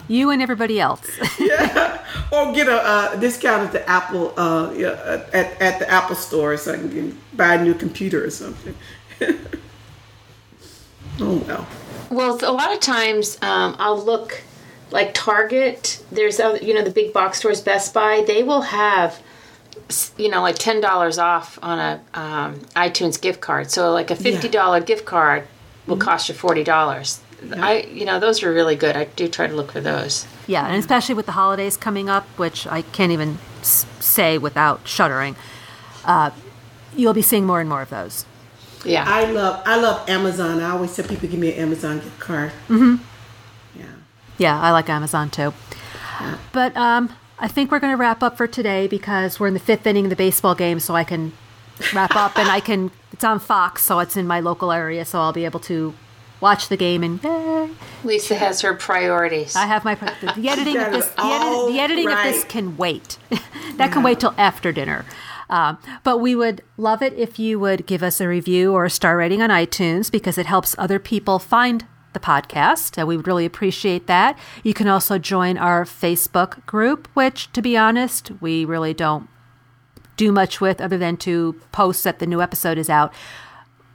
[0.09, 1.09] You and everybody else.
[1.39, 6.15] Yeah, or get a, a discount at the Apple uh, yeah, at, at the Apple
[6.17, 8.76] store so I can buy a new computer or something.
[11.19, 11.67] oh well.
[12.09, 14.41] Well, a lot of times um, I'll look
[14.91, 16.03] like Target.
[16.11, 18.24] There's other, you know the big box stores, Best Buy.
[18.28, 19.21] They will have
[20.17, 23.71] you know like ten dollars off on a um, iTunes gift card.
[23.71, 25.47] So like a fifty dollar gift card
[25.88, 27.19] will cost you forty dollars.
[27.51, 28.95] I you know those are really good.
[28.95, 30.25] I do try to look for those.
[30.47, 35.36] Yeah, and especially with the holidays coming up, which I can't even say without shuddering,
[36.05, 36.31] uh,
[36.95, 38.25] you'll be seeing more and more of those.
[38.86, 39.05] Yeah.
[39.07, 40.61] I love I love Amazon.
[40.61, 42.51] I always tell people give me an Amazon gift card.
[42.67, 42.95] Mm-hmm.
[43.79, 43.86] Yeah.
[44.38, 45.53] Yeah, I like Amazon too.
[46.51, 47.13] But um,
[47.44, 50.06] I think we're going to wrap up for today because we're in the fifth inning
[50.06, 51.34] of the baseball game, so I can
[51.94, 52.89] wrap up and I can.
[53.12, 55.94] It's on Fox, so it's in my local area, so I'll be able to
[56.39, 57.70] watch the game and yay.
[58.06, 59.58] Lisa has her priorities.
[59.58, 61.10] I have my the, the editing of this.
[61.10, 63.18] The, edit, the all editing of this can wait.
[63.76, 65.04] that can wait till after dinner.
[65.50, 68.89] Um, but we would love it if you would give us a review or a
[68.89, 72.97] star rating on iTunes because it helps other people find the podcast.
[72.97, 74.38] And we would really appreciate that.
[74.64, 79.28] You can also join our Facebook group, which, to be honest, we really don't
[80.18, 83.14] do much with other than to post that the new episode is out.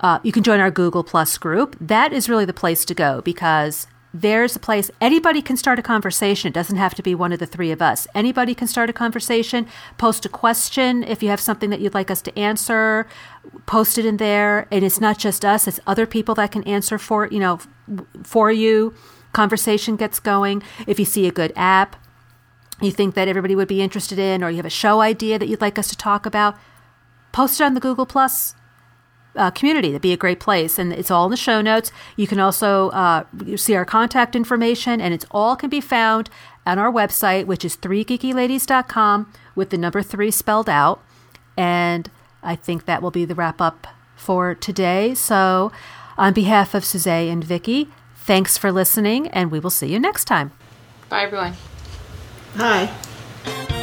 [0.00, 1.76] Uh, you can join our Google Plus group.
[1.80, 5.82] That is really the place to go because there's a place anybody can start a
[5.82, 6.48] conversation.
[6.48, 8.06] It doesn't have to be one of the three of us.
[8.14, 9.66] Anybody can start a conversation,
[9.98, 13.06] post a question if you have something that you'd like us to answer,
[13.66, 14.66] post it in there.
[14.70, 17.60] And it's not just us, it's other people that can answer for, you know,
[18.22, 18.94] for you.
[19.32, 20.62] Conversation gets going.
[20.86, 21.96] If you see a good app,
[22.80, 25.48] you think that everybody would be interested in, or you have a show idea that
[25.48, 26.56] you'd like us to talk about,
[27.32, 28.54] post it on the Google Plus
[29.36, 29.88] uh, community.
[29.88, 31.90] That'd be a great place, and it's all in the show notes.
[32.16, 33.24] You can also uh,
[33.56, 36.30] see our contact information, and it's all can be found
[36.66, 41.02] on our website, which is threegeekyladies.com with the number three spelled out.
[41.56, 42.10] And
[42.42, 43.86] I think that will be the wrap up
[44.16, 45.14] for today.
[45.14, 45.72] So,
[46.18, 50.26] on behalf of Suzette and Vicky, thanks for listening, and we will see you next
[50.26, 50.52] time.
[51.08, 51.54] Bye, everyone.
[52.56, 53.77] Hi.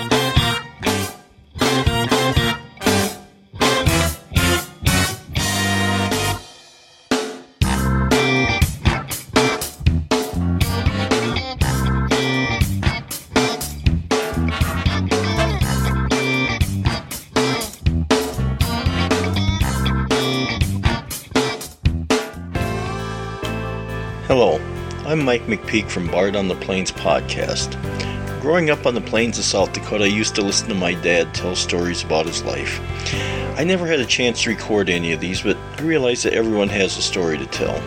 [25.15, 27.71] I'm Mike McPeak from Bard on the Plains podcast.
[28.41, 31.33] Growing up on the plains of South Dakota, I used to listen to my dad
[31.33, 32.81] tell stories about his life.
[33.57, 36.67] I never had a chance to record any of these, but I realized that everyone
[36.67, 37.77] has a story to tell.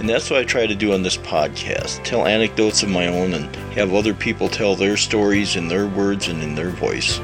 [0.00, 3.32] And that's what I try to do on this podcast tell anecdotes of my own
[3.32, 7.20] and have other people tell their stories in their words and in their voice.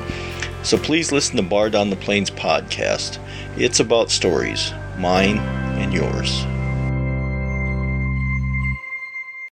[0.62, 3.18] So please listen to Bard on the Plains podcast.
[3.58, 5.36] It's about stories, mine
[5.76, 6.46] and yours.